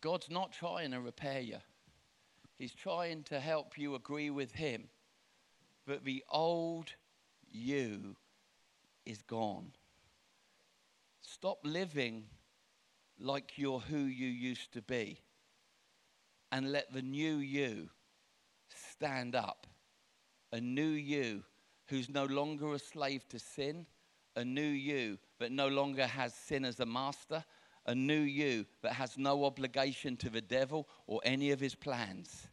God's 0.00 0.30
not 0.30 0.52
trying 0.52 0.92
to 0.92 1.00
repair 1.00 1.40
you, 1.40 1.58
He's 2.56 2.74
trying 2.74 3.22
to 3.24 3.40
help 3.40 3.78
you 3.78 3.94
agree 3.94 4.30
with 4.30 4.52
Him 4.52 4.88
that 5.86 6.04
the 6.04 6.22
old 6.30 6.92
you 7.50 8.16
is 9.06 9.22
gone. 9.22 9.72
Stop 11.22 11.60
living 11.64 12.24
like 13.18 13.56
you're 13.56 13.80
who 13.80 13.98
you 13.98 14.28
used 14.28 14.72
to 14.72 14.82
be 14.82 15.18
and 16.52 16.70
let 16.70 16.92
the 16.92 17.02
new 17.02 17.36
you 17.36 17.88
stand 18.92 19.34
up. 19.34 19.66
A 20.52 20.60
new 20.60 20.82
you 20.82 21.44
who's 21.86 22.08
no 22.08 22.24
longer 22.24 22.74
a 22.74 22.78
slave 22.78 23.26
to 23.28 23.38
sin, 23.38 23.86
a 24.36 24.44
new 24.44 24.62
you 24.62 25.18
that 25.40 25.50
no 25.50 25.68
longer 25.68 26.06
has 26.06 26.32
sin 26.34 26.64
as 26.64 26.78
a 26.78 26.86
master, 26.86 27.42
a 27.86 27.94
new 27.94 28.20
you 28.20 28.66
that 28.82 28.92
has 28.92 29.18
no 29.18 29.44
obligation 29.44 30.16
to 30.18 30.28
the 30.28 30.40
devil 30.40 30.86
or 31.06 31.20
any 31.24 31.50
of 31.50 31.58
his 31.58 31.74
plans, 31.74 32.46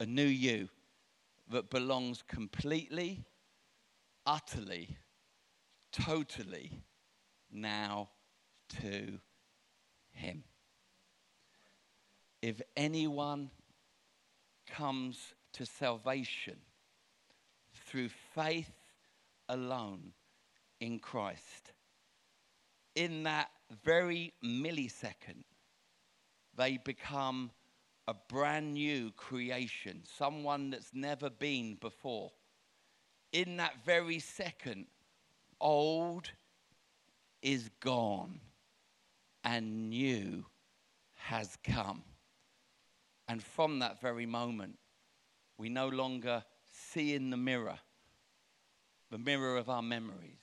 a 0.00 0.06
new 0.06 0.26
you 0.26 0.68
that 1.52 1.70
belongs 1.70 2.22
completely, 2.26 3.22
utterly, 4.26 4.96
totally 5.92 6.72
now 7.52 8.08
to 8.80 9.20
him. 10.10 10.44
If 12.40 12.62
anyone 12.74 13.50
comes 14.66 15.34
to 15.52 15.66
salvation 15.66 16.56
through 17.86 18.08
faith 18.34 18.72
alone 19.48 20.12
in 20.80 20.98
Christ, 20.98 21.72
in 22.94 23.24
that 23.24 23.50
very 23.84 24.32
millisecond, 24.44 25.44
they 26.56 26.78
become 26.78 27.50
a 28.06 28.14
brand 28.28 28.74
new 28.74 29.10
creation, 29.12 30.02
someone 30.04 30.70
that's 30.70 30.90
never 30.92 31.30
been 31.30 31.76
before. 31.80 32.30
In 33.32 33.56
that 33.56 33.84
very 33.84 34.18
second, 34.18 34.86
old 35.60 36.30
is 37.42 37.70
gone 37.80 38.40
and 39.42 39.90
new 39.90 40.44
has 41.14 41.56
come. 41.64 42.02
And 43.28 43.42
from 43.42 43.78
that 43.80 44.00
very 44.00 44.26
moment, 44.26 44.78
we 45.56 45.68
no 45.68 45.88
longer 45.88 46.44
see 46.70 47.14
in 47.14 47.30
the 47.30 47.36
mirror, 47.36 47.78
the 49.10 49.18
mirror 49.18 49.56
of 49.56 49.70
our 49.70 49.82
memories, 49.82 50.40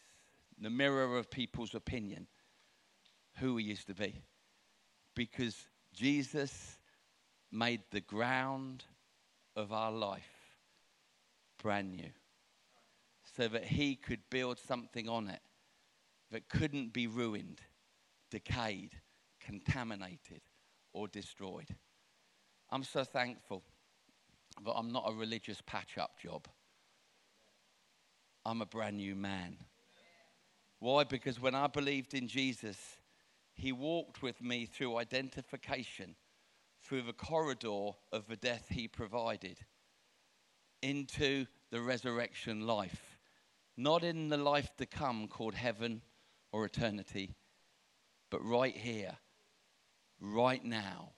the 0.59 0.69
mirror 0.69 1.17
of 1.17 1.29
people's 1.29 1.75
opinion 1.75 2.27
who 3.41 3.55
we 3.55 3.63
used 3.63 3.87
to 3.87 3.93
be. 3.93 4.21
Because 5.15 5.55
Jesus 5.93 6.77
made 7.51 7.81
the 7.91 7.99
ground 7.99 8.85
of 9.55 9.73
our 9.73 9.91
life 9.91 10.55
brand 11.61 11.91
new. 11.91 12.09
So 13.35 13.47
that 13.47 13.65
he 13.65 13.95
could 13.95 14.21
build 14.29 14.59
something 14.59 15.09
on 15.09 15.27
it 15.27 15.41
that 16.31 16.49
couldn't 16.49 16.93
be 16.93 17.07
ruined, 17.07 17.61
decayed, 18.29 18.91
contaminated, 19.39 20.41
or 20.93 21.07
destroyed. 21.07 21.67
I'm 22.69 22.83
so 22.83 23.03
thankful 23.03 23.63
that 24.63 24.71
I'm 24.71 24.91
not 24.91 25.05
a 25.07 25.13
religious 25.13 25.61
patch 25.65 25.97
up 25.97 26.19
job. 26.21 26.47
I'm 28.45 28.61
a 28.61 28.65
brand 28.65 28.97
new 28.97 29.15
man. 29.15 29.57
Why? 30.79 31.03
Because 31.03 31.39
when 31.39 31.55
I 31.55 31.67
believed 31.67 32.13
in 32.13 32.27
Jesus, 32.27 32.77
he 33.61 33.71
walked 33.71 34.23
with 34.23 34.41
me 34.41 34.65
through 34.65 34.97
identification, 34.97 36.15
through 36.83 37.03
the 37.03 37.13
corridor 37.13 37.91
of 38.11 38.27
the 38.27 38.35
death 38.35 38.65
he 38.69 38.87
provided, 38.87 39.59
into 40.81 41.45
the 41.69 41.79
resurrection 41.79 42.65
life. 42.65 43.19
Not 43.77 44.03
in 44.03 44.29
the 44.29 44.37
life 44.37 44.75
to 44.77 44.87
come 44.87 45.27
called 45.27 45.53
heaven 45.53 46.01
or 46.51 46.65
eternity, 46.65 47.35
but 48.31 48.43
right 48.43 48.75
here, 48.75 49.15
right 50.19 50.65
now. 50.65 51.11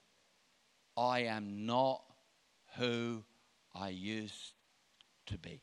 I 0.97 1.21
am 1.21 1.65
not 1.65 2.03
who 2.75 3.23
I 3.73 3.89
used 3.89 4.53
to 5.27 5.37
be. 5.37 5.61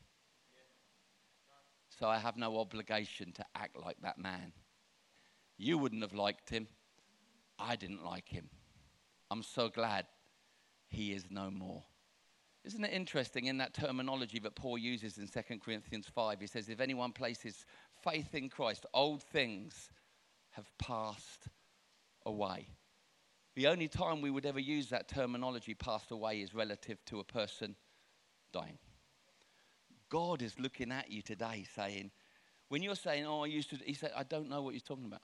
So 1.99 2.07
I 2.07 2.17
have 2.17 2.37
no 2.37 2.57
obligation 2.57 3.31
to 3.33 3.45
act 3.55 3.77
like 3.79 3.97
that 4.01 4.17
man. 4.17 4.51
You 5.61 5.77
wouldn't 5.77 6.01
have 6.01 6.15
liked 6.15 6.49
him. 6.49 6.67
I 7.59 7.75
didn't 7.75 8.03
like 8.03 8.27
him. 8.27 8.49
I'm 9.29 9.43
so 9.43 9.69
glad 9.69 10.07
he 10.87 11.13
is 11.13 11.25
no 11.29 11.51
more. 11.51 11.83
Isn't 12.63 12.83
it 12.83 12.91
interesting 12.91 13.45
in 13.45 13.59
that 13.59 13.75
terminology 13.75 14.39
that 14.39 14.55
Paul 14.55 14.79
uses 14.79 15.19
in 15.19 15.27
2 15.27 15.59
Corinthians 15.59 16.07
5? 16.15 16.41
He 16.41 16.47
says, 16.47 16.67
If 16.67 16.79
anyone 16.79 17.11
places 17.11 17.67
faith 18.03 18.33
in 18.33 18.49
Christ, 18.49 18.87
old 18.95 19.21
things 19.21 19.91
have 20.49 20.65
passed 20.79 21.47
away. 22.25 22.69
The 23.53 23.67
only 23.67 23.87
time 23.87 24.19
we 24.19 24.31
would 24.31 24.47
ever 24.47 24.59
use 24.59 24.89
that 24.89 25.09
terminology, 25.09 25.75
passed 25.75 26.09
away, 26.09 26.41
is 26.41 26.55
relative 26.55 27.05
to 27.05 27.19
a 27.19 27.23
person 27.23 27.75
dying. 28.51 28.79
God 30.09 30.41
is 30.41 30.59
looking 30.59 30.91
at 30.91 31.11
you 31.11 31.21
today 31.21 31.67
saying, 31.75 32.09
when 32.69 32.81
you're 32.81 32.95
saying, 32.95 33.27
oh, 33.27 33.43
I 33.43 33.47
used 33.47 33.69
to, 33.69 33.75
he 33.85 33.93
said, 33.93 34.11
I 34.17 34.23
don't 34.23 34.49
know 34.49 34.63
what 34.63 34.73
you're 34.73 34.81
talking 34.81 35.05
about. 35.05 35.21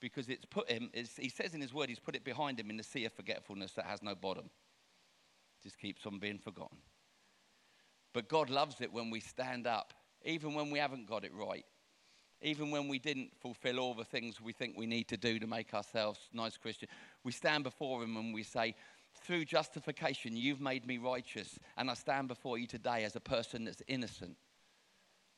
Because 0.00 0.28
it's 0.28 0.46
put 0.46 0.70
him, 0.70 0.90
it's, 0.94 1.16
he 1.16 1.28
says 1.28 1.54
in 1.54 1.60
his 1.60 1.74
word, 1.74 1.88
he's 1.88 1.98
put 1.98 2.16
it 2.16 2.24
behind 2.24 2.58
him 2.58 2.70
in 2.70 2.76
the 2.76 2.82
sea 2.82 3.04
of 3.04 3.12
forgetfulness 3.12 3.72
that 3.72 3.84
has 3.84 4.02
no 4.02 4.14
bottom. 4.14 4.50
Just 5.62 5.78
keeps 5.78 6.06
on 6.06 6.18
being 6.18 6.38
forgotten. 6.38 6.78
But 8.12 8.28
God 8.28 8.50
loves 8.50 8.80
it 8.80 8.92
when 8.92 9.10
we 9.10 9.20
stand 9.20 9.66
up, 9.66 9.92
even 10.24 10.54
when 10.54 10.70
we 10.70 10.78
haven't 10.78 11.06
got 11.06 11.24
it 11.24 11.34
right 11.34 11.64
even 12.42 12.70
when 12.70 12.88
we 12.88 12.98
didn't 12.98 13.32
fulfill 13.38 13.78
all 13.78 13.94
the 13.94 14.04
things 14.04 14.40
we 14.40 14.52
think 14.52 14.76
we 14.76 14.86
need 14.86 15.08
to 15.08 15.16
do 15.16 15.38
to 15.38 15.46
make 15.46 15.74
ourselves 15.74 16.28
nice 16.32 16.56
Christians, 16.56 16.90
we 17.22 17.32
stand 17.32 17.64
before 17.64 18.02
Him 18.02 18.16
and 18.16 18.32
we 18.32 18.42
say, 18.42 18.74
Through 19.14 19.44
justification, 19.44 20.36
you've 20.36 20.60
made 20.60 20.86
me 20.86 20.98
righteous, 20.98 21.58
and 21.76 21.90
I 21.90 21.94
stand 21.94 22.28
before 22.28 22.58
you 22.58 22.66
today 22.66 23.04
as 23.04 23.16
a 23.16 23.20
person 23.20 23.64
that's 23.64 23.82
innocent, 23.88 24.36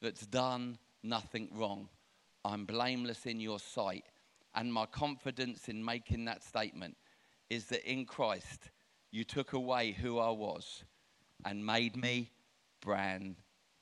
that's 0.01 0.27
done 0.27 0.79
nothing 1.03 1.48
wrong. 1.53 1.88
I'm 2.44 2.64
blameless 2.66 3.27
in 3.27 3.40
your 3.40 3.59
sight. 3.59 4.05
And 4.55 4.73
my 4.73 4.87
confidence 4.87 5.69
in 5.69 5.85
making 5.85 6.27
that 6.27 6.43
statement 6.43 6.97
is 7.51 7.67
that 7.67 7.88
in 7.91 8.05
Christ, 8.05 8.71
you 9.11 9.25
took 9.25 9.53
away 9.53 9.93
who 9.93 10.19
I 10.19 10.31
was 10.31 10.85
and 11.45 11.65
made 11.65 11.97
me 11.97 12.31
brand 12.81 13.37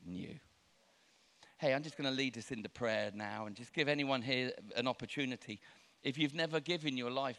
new 0.05 0.39
hey, 1.61 1.75
I'm 1.75 1.83
just 1.83 1.99
going 1.99 2.09
to 2.09 2.17
lead 2.17 2.39
us 2.39 2.51
into 2.53 2.71
prayer 2.71 3.11
now 3.15 3.45
and 3.45 3.55
just 3.55 3.75
give 3.75 3.87
anyone 3.87 4.23
here 4.23 4.51
an 4.77 4.89
opportunity. 4.89 5.61
If 6.03 6.17
you've 6.17 6.35
never 6.35 6.59
given 6.59 6.97
your 6.97 7.11
life 7.11 7.39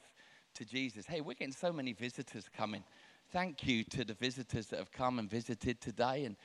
to 0.53 0.63
Jesus, 0.63 1.07
hey, 1.07 1.21
we're 1.21 1.33
getting 1.33 1.51
so 1.51 1.73
many 1.73 1.93
visitors 1.93 2.47
coming. 2.55 2.83
Thank 3.31 3.65
you 3.65 3.83
to 3.85 4.05
the 4.05 4.13
visitors 4.13 4.67
that 4.67 4.77
have 4.77 4.91
come 4.91 5.17
and 5.17 5.27
visited 5.27 5.81
today 5.81 6.25
and, 6.25 6.35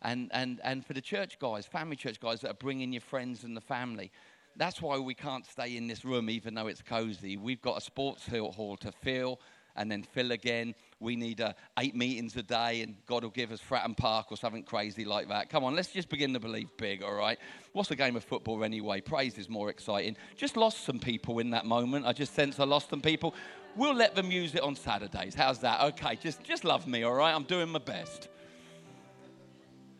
and, 0.00 0.30
and, 0.32 0.62
and 0.64 0.86
for 0.86 0.94
the 0.94 1.00
church 1.02 1.38
guys, 1.38 1.66
family 1.66 1.96
church 1.96 2.20
guys 2.20 2.40
that 2.40 2.52
are 2.52 2.54
bringing 2.54 2.90
your 2.90 3.02
friends 3.02 3.44
and 3.44 3.54
the 3.54 3.60
family. 3.60 4.12
That's 4.56 4.80
why 4.80 4.98
we 4.98 5.14
can't 5.14 5.46
stay 5.46 5.76
in 5.76 5.86
this 5.86 6.04
room 6.04 6.30
even 6.30 6.54
though 6.54 6.66
it's 6.66 6.82
cozy. 6.82 7.36
We've 7.36 7.60
got 7.60 7.78
a 7.78 7.80
sports 7.80 8.26
hall 8.26 8.76
to 8.78 8.92
fill 8.92 9.40
and 9.76 9.90
then 9.90 10.02
fill 10.02 10.32
again. 10.32 10.74
We 11.00 11.16
need 11.16 11.40
uh, 11.40 11.52
eight 11.78 11.94
meetings 11.94 12.34
a 12.36 12.42
day, 12.42 12.80
and 12.82 12.96
God 13.06 13.22
will 13.22 13.30
give 13.30 13.52
us 13.52 13.60
Fratton 13.60 13.96
Park 13.96 14.28
or 14.30 14.36
something 14.36 14.62
crazy 14.62 15.04
like 15.04 15.28
that. 15.28 15.50
Come 15.50 15.64
on, 15.64 15.76
let's 15.76 15.92
just 15.92 16.08
begin 16.08 16.32
to 16.32 16.40
believe 16.40 16.68
big, 16.78 17.02
all 17.02 17.14
right? 17.14 17.38
What's 17.72 17.90
a 17.90 17.96
game 17.96 18.16
of 18.16 18.24
football 18.24 18.64
anyway? 18.64 19.02
Praise 19.02 19.36
is 19.38 19.48
more 19.48 19.68
exciting. 19.68 20.16
Just 20.36 20.56
lost 20.56 20.84
some 20.84 20.98
people 20.98 21.38
in 21.38 21.50
that 21.50 21.66
moment. 21.66 22.06
I 22.06 22.12
just 22.12 22.34
sense 22.34 22.58
I 22.58 22.64
lost 22.64 22.88
some 22.88 23.02
people. 23.02 23.34
We'll 23.76 23.94
let 23.94 24.14
them 24.14 24.30
use 24.30 24.54
it 24.54 24.62
on 24.62 24.74
Saturdays. 24.74 25.34
How's 25.34 25.58
that? 25.58 25.82
Okay, 25.82 26.16
just, 26.16 26.42
just 26.42 26.64
love 26.64 26.86
me, 26.86 27.02
all 27.02 27.12
right? 27.12 27.34
I'm 27.34 27.44
doing 27.44 27.68
my 27.68 27.78
best. 27.78 28.28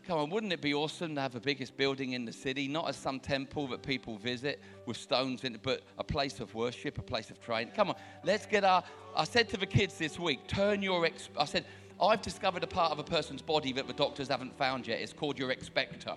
Come 0.07 0.19
on, 0.19 0.29
wouldn't 0.29 0.53
it 0.53 0.61
be 0.61 0.73
awesome 0.73 1.15
to 1.15 1.21
have 1.21 1.33
the 1.33 1.41
biggest 1.41 1.75
building 1.75 2.13
in 2.13 2.23
the 2.23 2.31
city, 2.31 2.69
not 2.69 2.87
as 2.87 2.95
some 2.95 3.19
temple 3.19 3.67
that 3.67 3.83
people 3.83 4.17
visit 4.17 4.61
with 4.85 4.95
stones 4.95 5.43
in 5.43 5.55
it, 5.55 5.61
but 5.61 5.81
a 5.97 6.03
place 6.03 6.39
of 6.39 6.55
worship, 6.55 6.97
a 6.97 7.01
place 7.01 7.29
of 7.29 7.41
training? 7.41 7.73
Come 7.75 7.89
on, 7.89 7.95
let's 8.23 8.45
get 8.45 8.63
our. 8.63 8.85
I 9.17 9.25
said 9.25 9.49
to 9.49 9.57
the 9.57 9.65
kids 9.65 9.97
this 9.97 10.17
week, 10.17 10.47
turn 10.47 10.81
your. 10.81 11.05
Ex- 11.05 11.27
I 11.37 11.43
said, 11.43 11.65
I've 12.01 12.21
discovered 12.21 12.63
a 12.63 12.67
part 12.67 12.93
of 12.93 12.99
a 12.99 13.03
person's 13.03 13.41
body 13.41 13.73
that 13.73 13.85
the 13.85 13.93
doctors 13.93 14.29
haven't 14.29 14.57
found 14.57 14.87
yet. 14.87 15.01
It's 15.01 15.11
called 15.11 15.37
your 15.37 15.51
expector. 15.51 16.15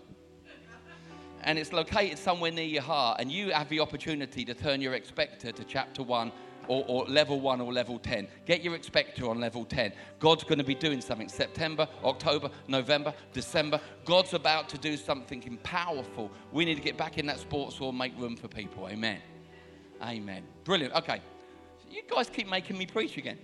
And 1.43 1.59
it's 1.59 1.73
located 1.73 2.17
somewhere 2.17 2.53
near 2.53 2.67
your 2.67 2.83
heart, 2.83 3.21
and 3.21 3.33
you 3.33 3.51
have 3.51 3.69
the 3.71 3.81
opportunity 3.81 4.45
to 4.45 4.55
turn 4.55 4.81
your 4.81 4.95
expector 4.95 5.51
to 5.51 5.65
chapter 5.65 6.05
1 6.05 6.31
or, 6.69 6.85
or, 6.87 7.05
level 7.07 7.41
one 7.41 7.61
or 7.61 7.73
level 7.73 7.99
10. 7.99 8.29
Get 8.47 8.63
your 8.63 8.75
expector 8.75 9.29
on 9.29 9.41
level 9.41 9.65
10. 9.65 9.93
God's 10.19 10.45
going 10.45 10.59
to 10.59 10.65
be 10.65 10.75
doing 10.75 11.01
something 11.01 11.29
September, 11.29 11.89
October, 12.05 12.51
November, 12.69 13.13
December. 13.33 13.81
God's 14.05 14.35
about 14.35 14.69
to 14.71 14.79
do 14.79 14.97
something 14.97 15.59
powerful. 15.63 16.31
We 16.53 16.65
need 16.65 16.77
to 16.77 16.83
get 16.83 16.97
back 16.97 17.19
in 17.19 17.27
that 17.27 17.41
sports 17.41 17.77
hall 17.77 17.91
and 17.91 17.99
make 17.99 18.19
room 18.19 18.37
for 18.37 18.49
people. 18.49 18.89
Amen. 18.89 19.21
Amen. 20.03 20.45
Brilliant. 20.65 20.95
Okay. 20.95 21.21
You 21.91 22.03
guys 22.09 22.31
keep 22.31 22.49
making 22.49 22.79
me 22.79 22.87
preach 22.87 23.17
again. 23.17 23.39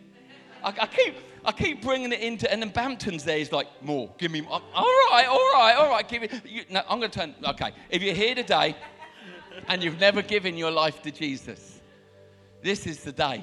I, 0.62 0.68
I, 0.80 0.86
keep, 0.86 1.14
I 1.44 1.52
keep 1.52 1.82
bringing 1.82 2.12
it 2.12 2.20
into, 2.20 2.50
and 2.50 2.62
then 2.62 2.70
Bampton's 2.70 3.24
there. 3.24 3.38
He's 3.38 3.52
like, 3.52 3.66
more, 3.82 4.10
give 4.18 4.30
me 4.30 4.40
more. 4.40 4.60
All 4.74 4.84
right, 4.84 5.26
all 5.28 5.52
right, 5.52 5.74
all 5.76 5.90
right. 5.90 6.08
Give 6.08 6.22
it. 6.22 6.32
You, 6.44 6.64
no, 6.70 6.82
I'm 6.88 6.98
going 6.98 7.10
to 7.10 7.18
turn. 7.18 7.34
Okay, 7.44 7.72
if 7.90 8.02
you're 8.02 8.14
here 8.14 8.34
today 8.34 8.76
and 9.68 9.82
you've 9.82 10.00
never 10.00 10.22
given 10.22 10.56
your 10.56 10.70
life 10.70 11.02
to 11.02 11.10
Jesus, 11.10 11.75
this 12.62 12.86
is 12.86 13.02
the 13.02 13.12
day. 13.12 13.42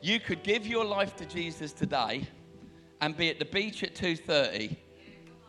You 0.00 0.20
could 0.20 0.42
give 0.42 0.66
your 0.66 0.84
life 0.84 1.16
to 1.16 1.26
Jesus 1.26 1.72
today 1.72 2.28
and 3.00 3.16
be 3.16 3.30
at 3.30 3.38
the 3.38 3.44
beach 3.44 3.82
at 3.82 3.94
2.30 3.94 4.76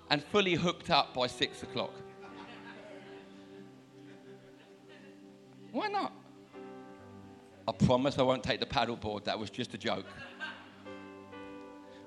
and 0.10 0.24
fully 0.24 0.54
hooked 0.54 0.89
up 0.89 1.13
by 1.13 1.28
6 1.28 1.63
o'clock. 1.63 1.91
Why 5.71 5.88
not? 5.88 6.13
I 7.67 7.71
promise 7.74 8.17
I 8.17 8.21
won't 8.21 8.43
take 8.43 8.60
the 8.62 8.65
paddleboard. 8.65 9.26
That 9.26 9.38
was 9.38 9.50
just 9.50 9.74
a 9.74 9.78
joke. 9.78 10.06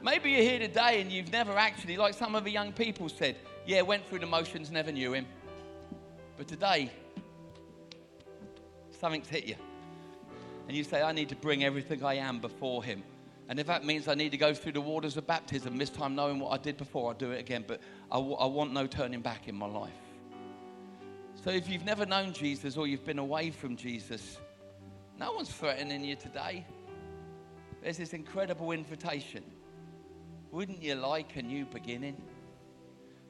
Maybe 0.01 0.31
you're 0.31 0.43
here 0.43 0.61
today 0.61 1.03
and 1.03 1.11
you've 1.11 1.33
never 1.33 1.53
actually, 1.53 1.97
like 1.97 2.15
some 2.15 2.35
of 2.35 2.45
the 2.45 2.51
young 2.51 2.73
people 2.73 3.09
said, 3.09 3.37
yeah, 3.67 3.83
went 3.83 4.07
through 4.07 4.21
the 4.21 4.27
motions, 4.27 4.71
never 4.71 4.93
knew 4.93 5.13
him. 5.13 5.27
But 6.39 6.49
today, 6.49 6.91
something's 8.91 9.29
hit 9.29 9.45
you 9.45 9.57
and 10.69 10.77
you 10.77 10.85
say, 10.85 11.03
I 11.03 11.13
need 11.13 11.31
to 11.31 11.37
bring 11.37 11.65
everything 11.65 12.05
I 12.05 12.15
am 12.17 12.41
before 12.41 12.85
Him. 12.85 13.03
And 13.49 13.59
if 13.59 13.67
that 13.69 13.87
means 13.87 14.07
I 14.07 14.15
need 14.15 14.33
to 14.33 14.37
go 14.37 14.53
through 14.53 14.73
the 14.73 14.83
waters 14.83 15.17
of 15.17 15.27
baptism, 15.27 15.79
this 15.79 15.89
time 15.89 16.15
knowing 16.15 16.39
what 16.39 16.51
I 16.51 16.63
did 16.63 16.77
before, 16.77 17.09
I'll 17.09 17.17
do 17.17 17.31
it 17.31 17.41
again. 17.41 17.65
But 17.67 17.81
I, 18.13 18.17
w- 18.17 18.37
I 18.37 18.45
want 18.45 18.75
no 18.75 18.87
turning 18.87 19.23
back 19.23 19.49
in 19.49 19.55
my 19.55 19.67
life. 19.67 19.91
So 21.43 21.51
if 21.51 21.71
you've 21.71 21.87
never 21.87 22.05
known 22.05 22.35
Jesus 22.35 22.77
or 22.77 22.87
you've 22.87 23.07
been 23.07 23.19
away 23.19 23.51
from 23.51 23.77
Jesus, 23.77 24.39
no 25.19 25.33
one's 25.33 25.51
threatening 25.51 26.05
you 26.05 26.17
today. 26.17 26.67
There's 27.83 27.97
this 27.97 28.13
incredible 28.13 28.73
invitation. 28.73 29.45
Wouldn't 30.51 30.83
you 30.83 30.97
like 30.97 31.37
a 31.37 31.43
new 31.43 31.65
beginning? 31.65 32.21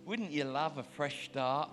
Wouldn't 0.04 0.32
you 0.32 0.42
love 0.42 0.78
a 0.78 0.82
fresh 0.82 1.26
start? 1.26 1.70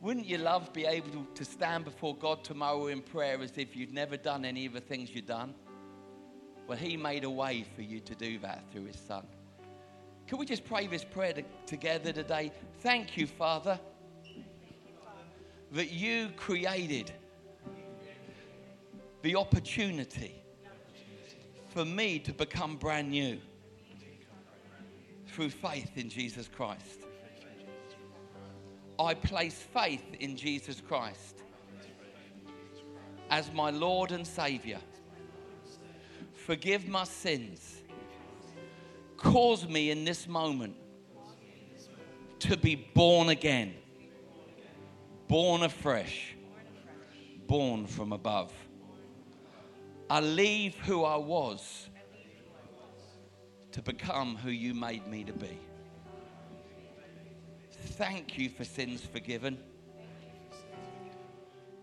Wouldn't 0.00 0.24
you 0.24 0.38
love 0.38 0.72
be 0.72 0.86
able 0.86 1.26
to 1.34 1.44
stand 1.44 1.84
before 1.84 2.16
God 2.16 2.42
tomorrow 2.42 2.86
in 2.86 3.02
prayer 3.02 3.40
as 3.42 3.52
if 3.56 3.76
you'd 3.76 3.92
never 3.92 4.16
done 4.16 4.46
any 4.46 4.64
of 4.64 4.72
the 4.72 4.80
things 4.80 5.10
you've 5.14 5.26
done? 5.26 5.54
Well, 6.66 6.78
He 6.78 6.96
made 6.96 7.24
a 7.24 7.30
way 7.30 7.66
for 7.76 7.82
you 7.82 8.00
to 8.00 8.14
do 8.14 8.38
that 8.38 8.64
through 8.72 8.86
His 8.86 8.98
Son. 8.98 9.26
Can 10.26 10.38
we 10.38 10.46
just 10.46 10.64
pray 10.64 10.86
this 10.86 11.04
prayer 11.04 11.34
to, 11.34 11.42
together 11.66 12.12
today? 12.12 12.50
Thank 12.78 13.18
you, 13.18 13.26
Father, 13.26 13.78
that 15.72 15.90
you 15.90 16.30
created 16.36 17.12
the 19.20 19.36
opportunity 19.36 20.34
for 21.68 21.84
me 21.84 22.18
to 22.20 22.32
become 22.32 22.76
brand 22.76 23.10
new 23.10 23.38
through 25.26 25.50
faith 25.50 25.90
in 25.96 26.08
Jesus 26.08 26.48
Christ. 26.48 27.09
I 29.00 29.14
place 29.14 29.54
faith 29.54 30.04
in 30.20 30.36
Jesus 30.36 30.82
Christ 30.86 31.42
as 33.30 33.50
my 33.52 33.70
Lord 33.70 34.12
and 34.12 34.26
Savior. 34.26 34.78
Forgive 36.34 36.86
my 36.86 37.04
sins. 37.04 37.80
Cause 39.16 39.66
me 39.66 39.90
in 39.90 40.04
this 40.04 40.28
moment 40.28 40.76
to 42.40 42.58
be 42.58 42.74
born 42.74 43.30
again, 43.30 43.74
born 45.28 45.62
afresh, 45.62 46.34
born 47.46 47.86
from 47.86 48.12
above. 48.12 48.52
I 50.10 50.20
leave 50.20 50.74
who 50.80 51.04
I 51.04 51.16
was 51.16 51.88
to 53.72 53.80
become 53.80 54.36
who 54.36 54.50
you 54.50 54.74
made 54.74 55.06
me 55.06 55.24
to 55.24 55.32
be. 55.32 55.58
Thank 57.80 58.38
you 58.38 58.48
for 58.48 58.64
sins 58.64 59.02
forgiven. 59.02 59.58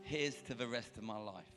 Here's 0.04 0.36
to 0.48 0.54
the 0.54 0.68
rest 0.68 0.98
of 0.98 1.04
my 1.04 1.18
life. 1.18 1.57